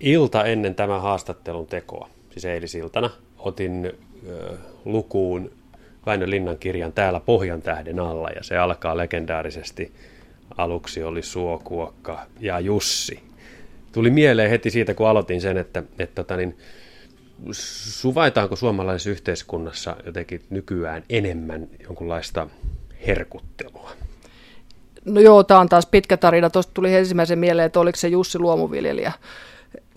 Ilta 0.00 0.44
ennen 0.44 0.74
tämän 0.74 1.02
haastattelun 1.02 1.66
tekoa, 1.66 2.08
siis 2.30 2.44
eilisiltana, 2.44 3.10
otin 3.38 3.92
ö, 4.28 4.56
lukuun 4.84 5.50
Väinö 6.06 6.30
Linnan 6.30 6.58
kirjan 6.58 6.92
Täällä 6.92 7.20
Pohjan 7.20 7.62
tähden 7.62 8.00
alla, 8.00 8.28
ja 8.28 8.42
se 8.42 8.58
alkaa 8.58 8.96
legendaarisesti. 8.96 9.92
Aluksi 10.56 11.02
oli 11.02 11.22
Suokuokka 11.22 12.26
ja 12.40 12.60
Jussi. 12.60 13.27
Tuli 13.92 14.10
mieleen 14.10 14.50
heti 14.50 14.70
siitä, 14.70 14.94
kun 14.94 15.08
aloitin 15.08 15.40
sen, 15.40 15.56
että, 15.56 15.82
että 15.98 16.14
tota 16.14 16.36
niin, 16.36 16.56
suvaitaanko 17.52 18.56
suomalaisessa 18.56 19.10
yhteiskunnassa 19.10 19.96
jotenkin 20.06 20.42
nykyään 20.50 21.02
enemmän 21.08 21.68
jonkunlaista 21.82 22.46
herkuttelua? 23.06 23.90
No 25.04 25.20
joo, 25.20 25.42
tämä 25.42 25.60
on 25.60 25.68
taas 25.68 25.86
pitkä 25.86 26.16
tarina. 26.16 26.50
Tuosta 26.50 26.72
tuli 26.74 26.94
ensimmäisen 26.94 27.38
mieleen, 27.38 27.66
että 27.66 27.80
oliko 27.80 27.96
se 27.96 28.08
Jussi 28.08 28.38
luomuviljelijä. 28.38 29.12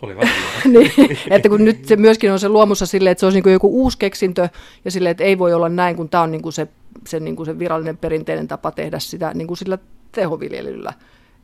Oli 0.02 0.16
varmaan. 0.16 0.38
niin, 0.74 1.18
että 1.30 1.50
kun 1.50 1.66
nyt 1.66 1.86
se 1.86 1.96
myöskin 1.96 2.32
on 2.32 2.40
se 2.40 2.50
luomussa 2.50 2.86
silleen, 2.86 3.12
että 3.12 3.20
se 3.20 3.26
olisi 3.26 3.42
niin 3.42 3.54
joku 3.54 3.84
uusi 3.84 3.98
keksintö 3.98 4.50
ja 4.86 4.92
silleen, 4.92 5.12
että 5.12 5.24
ei 5.24 5.40
voi 5.40 5.54
olla 5.54 5.70
näin, 5.70 5.96
kun 5.96 6.10
tämä 6.10 6.24
on 6.24 6.32
niin 6.32 6.42
kuin 6.42 6.54
se, 6.54 6.68
se, 7.08 7.20
niin 7.20 7.36
kuin 7.36 7.46
se 7.46 7.60
virallinen 7.60 7.98
perinteinen 7.98 8.48
tapa 8.48 8.72
tehdä 8.72 9.00
sitä 9.00 9.32
niin 9.34 9.48
kuin 9.48 9.58
sillä 9.58 9.78
tehoviljelyllä. 10.12 10.94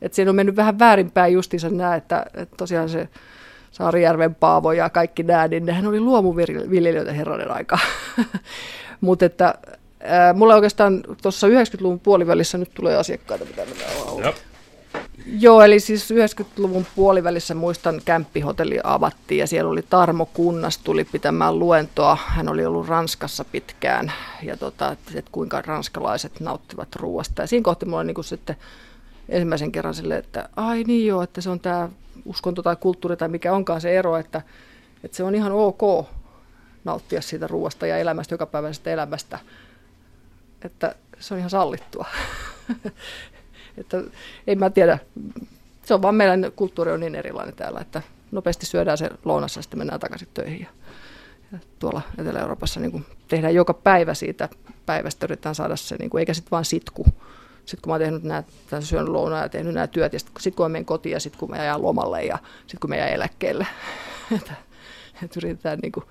Että 0.02 0.16
siinä 0.16 0.30
on 0.30 0.36
mennyt 0.36 0.56
vähän 0.56 0.78
väärinpäin 0.78 1.32
justiinsa 1.32 1.68
nämä, 1.68 1.94
että, 1.94 2.26
että 2.34 2.56
tosiaan 2.56 2.88
se 2.88 3.08
Saarijärven 3.70 4.34
Paavo 4.34 4.72
ja 4.72 4.90
kaikki 4.90 5.22
nämä, 5.22 5.48
niin 5.48 5.66
nehän 5.66 5.86
oli 5.86 6.00
luomuviljelijöitä 6.00 7.12
herranen 7.12 7.50
aika. 7.50 7.78
Mutta 9.00 9.24
että 9.24 9.54
ää, 10.00 10.32
mulla 10.32 10.54
oikeastaan 10.54 11.02
tuossa 11.22 11.46
90-luvun 11.46 12.00
puolivälissä 12.00 12.58
nyt 12.58 12.70
tulee 12.74 12.96
asiakkaita, 12.96 13.44
mitä 13.44 13.64
minä 13.64 13.84
olen 14.06 14.34
Joo, 15.26 15.62
eli 15.62 15.80
siis 15.80 16.10
90-luvun 16.10 16.86
puolivälissä 16.96 17.54
muistan 17.54 18.00
kämppihotelli 18.04 18.80
avattiin 18.84 19.38
ja 19.38 19.46
siellä 19.46 19.70
oli 19.70 19.82
Tarmo 19.90 20.26
Kunnas 20.26 20.78
tuli 20.78 21.04
pitämään 21.04 21.58
luentoa. 21.58 22.18
Hän 22.26 22.48
oli 22.48 22.66
ollut 22.66 22.88
Ranskassa 22.88 23.44
pitkään 23.44 24.12
ja 24.42 24.56
tota, 24.56 24.96
että 25.14 25.30
kuinka 25.32 25.62
ranskalaiset 25.62 26.40
nauttivat 26.40 26.96
ruoasta. 26.96 27.42
Ja 27.42 27.46
siinä 27.46 27.64
kohti 27.64 27.86
mulla 27.86 28.04
niin 28.04 28.24
sitten 28.24 28.56
ensimmäisen 29.28 29.72
kerran 29.72 29.94
sille, 29.94 30.16
että 30.16 30.48
ai 30.56 30.84
niin 30.84 31.06
joo, 31.06 31.22
että 31.22 31.40
se 31.40 31.50
on 31.50 31.60
tämä 31.60 31.88
uskonto 32.24 32.62
tai 32.62 32.76
kulttuuri 32.76 33.16
tai 33.16 33.28
mikä 33.28 33.52
onkaan 33.52 33.80
se 33.80 33.98
ero, 33.98 34.16
että, 34.16 34.42
että 35.04 35.16
se 35.16 35.24
on 35.24 35.34
ihan 35.34 35.52
ok 35.52 36.06
nauttia 36.84 37.20
siitä 37.20 37.46
ruoasta 37.46 37.86
ja 37.86 37.98
elämästä, 37.98 38.34
jokapäiväisestä 38.34 38.90
elämästä. 38.90 39.38
Että 40.64 40.94
se 41.18 41.34
on 41.34 41.38
ihan 41.38 41.50
sallittua. 41.50 42.06
että 43.78 44.02
ei 44.46 44.56
mä 44.56 44.70
tiedä, 44.70 44.98
se 45.84 45.94
on 45.94 46.02
vaan 46.02 46.14
meidän 46.14 46.52
kulttuuri 46.56 46.92
on 46.92 47.00
niin 47.00 47.14
erilainen 47.14 47.54
täällä, 47.54 47.80
että 47.80 48.02
nopeasti 48.30 48.66
syödään 48.66 48.98
se 48.98 49.10
lounassa 49.24 49.58
ja 49.58 49.62
sitten 49.62 49.78
mennään 49.78 50.00
takaisin 50.00 50.28
töihin. 50.34 50.60
Ja, 50.60 50.68
ja 51.52 51.58
tuolla 51.78 52.02
Etelä-Euroopassa 52.18 52.80
niin 52.80 53.06
tehdään 53.28 53.54
joka 53.54 53.74
päivä 53.74 54.14
siitä 54.14 54.48
päivästä, 54.86 55.26
yritetään 55.26 55.54
saada 55.54 55.76
se, 55.76 55.96
niin 55.98 56.10
kuin, 56.10 56.18
eikä 56.18 56.34
sitten 56.34 56.50
vaan 56.50 56.64
sitku 56.64 57.06
sitten 57.68 57.82
kun 57.82 57.90
mä 57.90 57.94
oon 57.94 58.00
tehnyt 58.00 58.22
nämä, 58.22 58.42
syönyt 58.80 59.08
lounaa 59.08 59.42
ja 59.42 59.48
tehnyt 59.48 59.74
nämä 59.74 59.86
työt, 59.86 60.12
ja 60.12 60.18
sitten 60.18 60.42
sit 60.42 60.54
kun 60.54 60.64
mä 60.64 60.68
menen 60.68 60.84
kotiin 60.84 61.12
ja 61.12 61.20
sitten 61.20 61.40
kun 61.40 61.50
mä 61.50 61.64
jään 61.64 61.82
lomalle 61.82 62.24
ja 62.24 62.38
sitten 62.60 62.80
kun 62.80 62.90
mä 62.90 62.96
jään 62.96 63.12
eläkkeelle, 63.12 63.66
että, 64.36 64.52
että 65.22 65.40
yritetään 65.40 65.78
niin 65.78 65.92
kuin, 65.92 66.04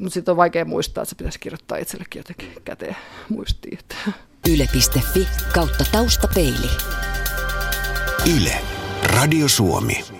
mutta 0.00 0.14
sitten 0.14 0.32
on 0.32 0.36
vaikea 0.36 0.64
muistaa, 0.64 1.02
että 1.02 1.10
se 1.10 1.16
pitäisi 1.16 1.38
kirjoittaa 1.38 1.78
itsellekin 1.78 2.20
jotenkin 2.20 2.52
käteen 2.64 2.96
muistiin. 3.28 3.78
Yle.fi 4.48 5.28
kautta 5.54 5.84
taustapeili. 5.92 6.70
Yle. 8.36 8.60
Radio 9.02 9.48
Suomi. 9.48 10.17